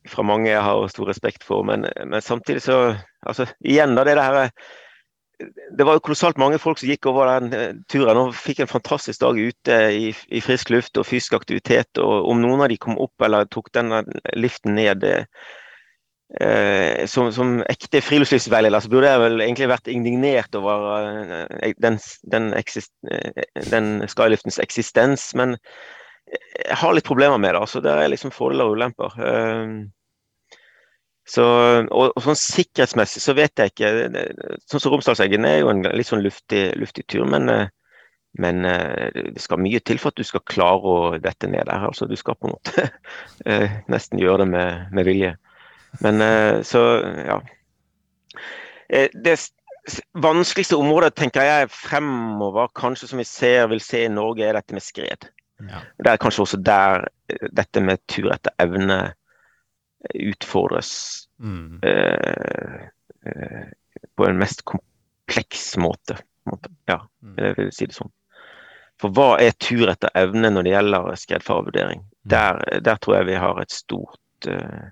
[0.09, 1.63] fra mange jeg har stor respekt for.
[1.63, 4.49] Men, men samtidig så altså, Igjen da det der
[5.77, 8.71] det var jo kolossalt mange folk som gikk over den eh, turen og fikk en
[8.71, 12.01] fantastisk dag ute i, i frisk luft og fysisk aktivitet.
[12.01, 13.93] og Om noen av de kom opp eller tok den
[14.33, 20.97] liften ned eh, som, som, ekte friluftslivsveileder, så burde jeg vel egentlig vært indignert over
[21.61, 22.01] eh, den,
[22.33, 25.29] den, eksist, eh, den skyliftens eksistens.
[25.37, 25.59] Men
[26.27, 27.61] jeg har litt problemer med det.
[27.61, 29.21] altså Det er liksom fordeler og ulemper.
[29.21, 29.77] Eh,
[31.27, 31.45] så,
[31.91, 33.89] og, og, sånn sikkerhetsmessig så vet jeg ikke
[34.69, 37.67] Sånn som Romsdalseggen er jo en litt sånn luftig, luftig tur, men, eh,
[38.39, 41.83] men, eh, det skal mye til for at du skal klare å dette ned der.
[41.89, 42.87] altså Du skal på en måte
[43.49, 45.35] eh, nesten gjøre det med, med vilje.
[46.03, 46.21] Men
[46.67, 46.81] så,
[47.25, 47.37] ja.
[48.87, 49.33] Det
[50.19, 54.75] vanskeligste området tenker jeg fremover, kanskje som vi ser, vil se i Norge, er dette
[54.75, 55.29] med skred.
[55.63, 55.81] Ja.
[55.97, 57.07] Det er kanskje også der
[57.55, 58.99] dette med tur etter evne
[60.13, 60.91] utfordres
[61.39, 61.79] mm.
[61.83, 62.87] eh,
[63.25, 63.65] eh,
[64.15, 66.17] på en mest kompleks måte.
[66.49, 66.71] måte.
[66.85, 67.35] Ja, mm.
[67.37, 68.13] jeg vil si det sånn.
[68.97, 72.01] For hva er tur etter evne når det gjelder skredfarevurdering?
[72.01, 72.29] Mm.
[72.33, 74.87] Der, der, tror jeg vi har et stort, uh,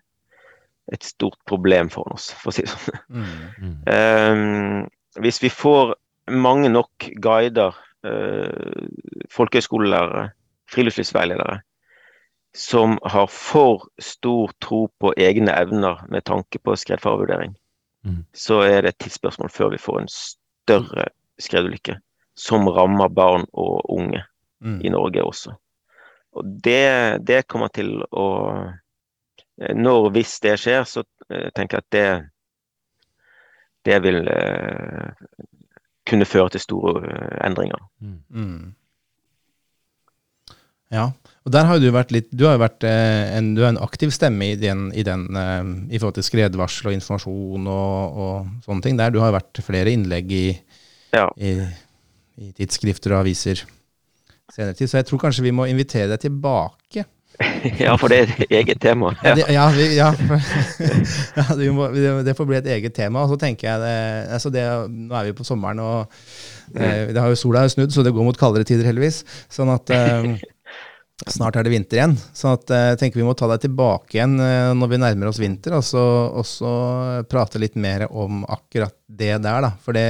[0.93, 2.99] et stort problem for oss, for å si det sånn.
[3.09, 3.77] Mm.
[3.89, 5.95] um, hvis vi får
[6.29, 8.85] mange nok guider, uh,
[9.33, 10.29] folkehøyskolelærere,
[10.69, 11.59] friluftslivsveiledere,
[12.55, 17.55] som har for stor tro på egne evner med tanke på skredfarevurdering,
[18.05, 18.21] mm.
[18.33, 21.09] så er det et tidsspørsmål før vi får en større
[21.41, 21.97] skredulykke
[22.35, 24.23] som rammer barn og unge
[24.63, 24.79] mm.
[24.87, 25.55] i Norge også.
[26.35, 28.27] Og det, det, kommer til å
[29.55, 32.07] Når hvis det skjer, så uh, tenker jeg at det
[33.85, 35.13] det vil uh,
[36.09, 37.79] kunne føre til store uh, endringer.
[38.01, 38.73] Mm.
[40.91, 40.95] Mm.
[40.95, 41.09] Ja,
[41.45, 43.81] og der har du vært litt Du har jo vært eh, en, du er en
[43.81, 45.63] aktiv stemme i den, i, den, eh,
[45.93, 48.99] i forhold til skredvarsel og informasjon og, og, sånne ting.
[48.99, 50.45] Der du har vært flere innlegg i,
[51.13, 51.27] ja.
[51.37, 51.57] i,
[52.41, 53.65] i tidsskrifter og aviser
[54.53, 54.89] senere tid.
[54.89, 57.05] Så jeg tror kanskje vi må invitere deg tilbake.
[57.81, 59.09] Ja, for det er et eget tema.
[59.19, 60.11] Ja, det, ja, vi, ja.
[61.37, 61.89] ja det, må,
[62.23, 63.25] det, får bli et eget tema.
[63.25, 63.97] Og så tenker jeg det,
[64.37, 66.13] altså det, Nå er vi på sommeren, og
[66.77, 69.25] eh, det har jo sola snudd, så det går mot kaldere tider, heldigvis.
[69.51, 70.29] Sånn at eh,
[71.15, 74.17] Snart er det vinter igjen, så at, eh, jeg tenker vi må ta deg tilbake
[74.17, 76.71] igjen eh, når vi nærmer oss vinter, og så, og så
[77.31, 79.61] prate litt mer om akkurat det der.
[79.63, 79.69] da.
[79.79, 80.03] For det,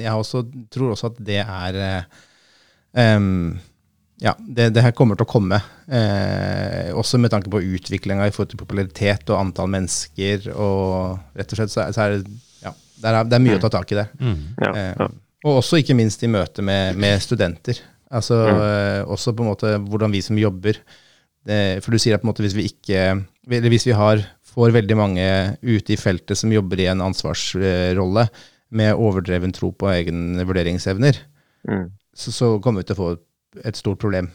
[0.00, 1.78] jeg også, tror også at det er
[2.96, 3.58] um,
[4.16, 5.60] Ja, det, det, her kommer til å komme.
[5.92, 10.48] Eh, også med tanke på utviklinga i forhold til popularitet og antall mennesker.
[10.56, 13.64] Og rett og slett så, så er det ja, det er, det er mye å
[13.66, 14.08] ta tak i der.
[14.16, 14.40] Mm.
[14.56, 14.88] Ja, ja.
[15.04, 17.84] Eh, og også ikke minst i møte med, med studenter.
[18.14, 19.10] Altså mm.
[19.10, 20.78] også på en måte hvordan vi som jobber
[21.46, 23.00] det, For du sier at på en måte hvis vi ikke
[23.50, 25.26] Eller hvis vi har, får veldig mange
[25.62, 28.28] ute i feltet som jobber i en ansvarsrolle
[28.76, 31.18] med overdreven tro på egne vurderingsevner,
[31.68, 31.84] mm.
[32.16, 33.10] så, så, kommer vi til å få
[33.62, 34.30] et stort problem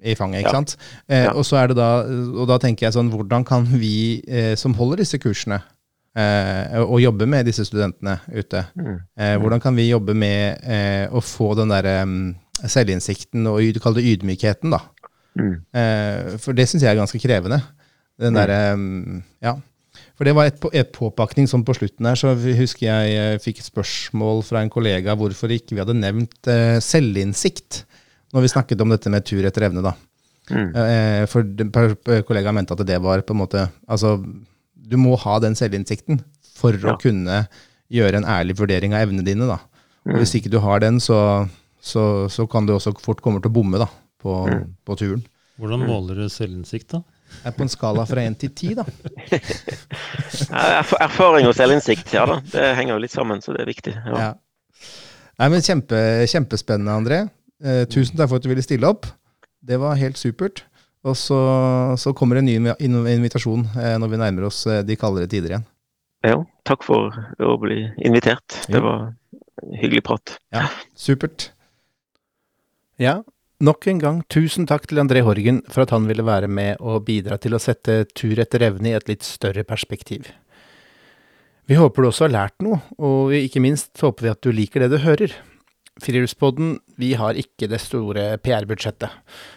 [0.00, 0.40] i fanget.
[0.40, 0.60] ikke ja.
[0.60, 0.76] sant?
[1.08, 1.34] Eh, ja.
[1.34, 1.90] og, så er det da,
[2.32, 5.60] og da tenker jeg sånn, hvordan kan vi eh, som holder disse kursene,
[6.16, 8.96] eh, og jobber med disse studentene ute, mm.
[9.16, 12.18] Eh, hvordan kan vi jobbe med eh, å få den derre um,
[12.70, 14.82] selvinnsikten og kall det ydmykheten, da.
[15.34, 15.54] Mm.
[15.74, 17.60] Eh, for det syns jeg er ganske krevende.
[18.20, 18.38] Den mm.
[18.38, 19.56] derre mm, Ja.
[20.14, 23.60] For det var et, et påpakning sånn på slutten her, så husker jeg jeg fikk
[23.60, 27.84] et spørsmål fra en kollega hvorfor ikke vi hadde nevnt eh, selvinnsikt
[28.34, 29.94] når vi snakket om dette med tur etter evne, da.
[30.50, 30.70] Mm.
[30.76, 34.18] Eh, for kollegaen mente at det var på en måte Altså,
[34.74, 36.18] du må ha den selvinnsikten
[36.54, 36.92] for ja.
[36.92, 37.44] å kunne
[37.94, 39.60] gjøre en ærlig vurdering av evnene dine, da.
[40.04, 40.20] Og mm.
[40.20, 41.16] hvis ikke du har den, så
[41.84, 43.88] så, så, kan du også fort komme til å bomme da,
[44.22, 44.62] på, mm.
[44.88, 45.24] på turen.
[45.60, 47.04] Hvordan måler du selvinnsikt, da?
[47.42, 48.84] er på en skala fra én til ti, da.
[51.06, 52.38] Erfaring og selvinnsikt, ja da.
[52.52, 53.94] Det henger jo litt sammen, så det er viktig.
[53.96, 54.20] Ja.
[54.20, 54.30] Ja.
[55.42, 55.98] Nei, men kjempe,
[56.30, 57.24] Kjempespennende, André.
[57.64, 59.08] Eh, tusen takk for at du ville stille opp.
[59.64, 60.64] Det var helt supert.
[61.04, 61.38] Og så,
[62.00, 65.66] så kommer en ny invitasjon eh, når vi nærmer oss eh, de kaldere tider igjen.
[66.24, 67.12] Ja, takk for
[67.42, 68.62] å bli invitert.
[68.72, 69.10] Det var
[69.76, 70.38] hyggelig prat.
[70.54, 71.50] Ja, supert.
[73.00, 73.24] Ja,
[73.58, 77.02] nok en gang tusen takk til André Horgen for at han ville være med og
[77.08, 80.28] bidra til å sette tur etter evne i et litt større perspektiv.
[81.66, 84.84] Vi håper du også har lært noe, og ikke minst håper vi at du liker
[84.84, 85.34] det du hører.
[86.02, 89.12] Friluftspodden, vi har ikke det store PR-budsjettet,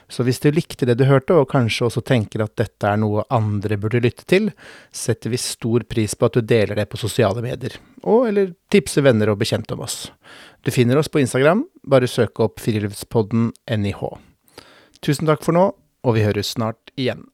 [0.05, 3.23] så hvis du likte det du hørte, og kanskje også tenker at dette er noe
[3.33, 4.51] andre burde lytte til,
[4.93, 9.07] setter vi stor pris på at du deler det på sosiale medier, og eller tipser
[9.07, 10.11] venner og bekjente om oss.
[10.61, 14.05] Du finner oss på Instagram, bare søk opp Friluftspodden NIH.
[15.01, 15.71] Tusen takk for nå,
[16.05, 17.25] og vi høres snart igjen.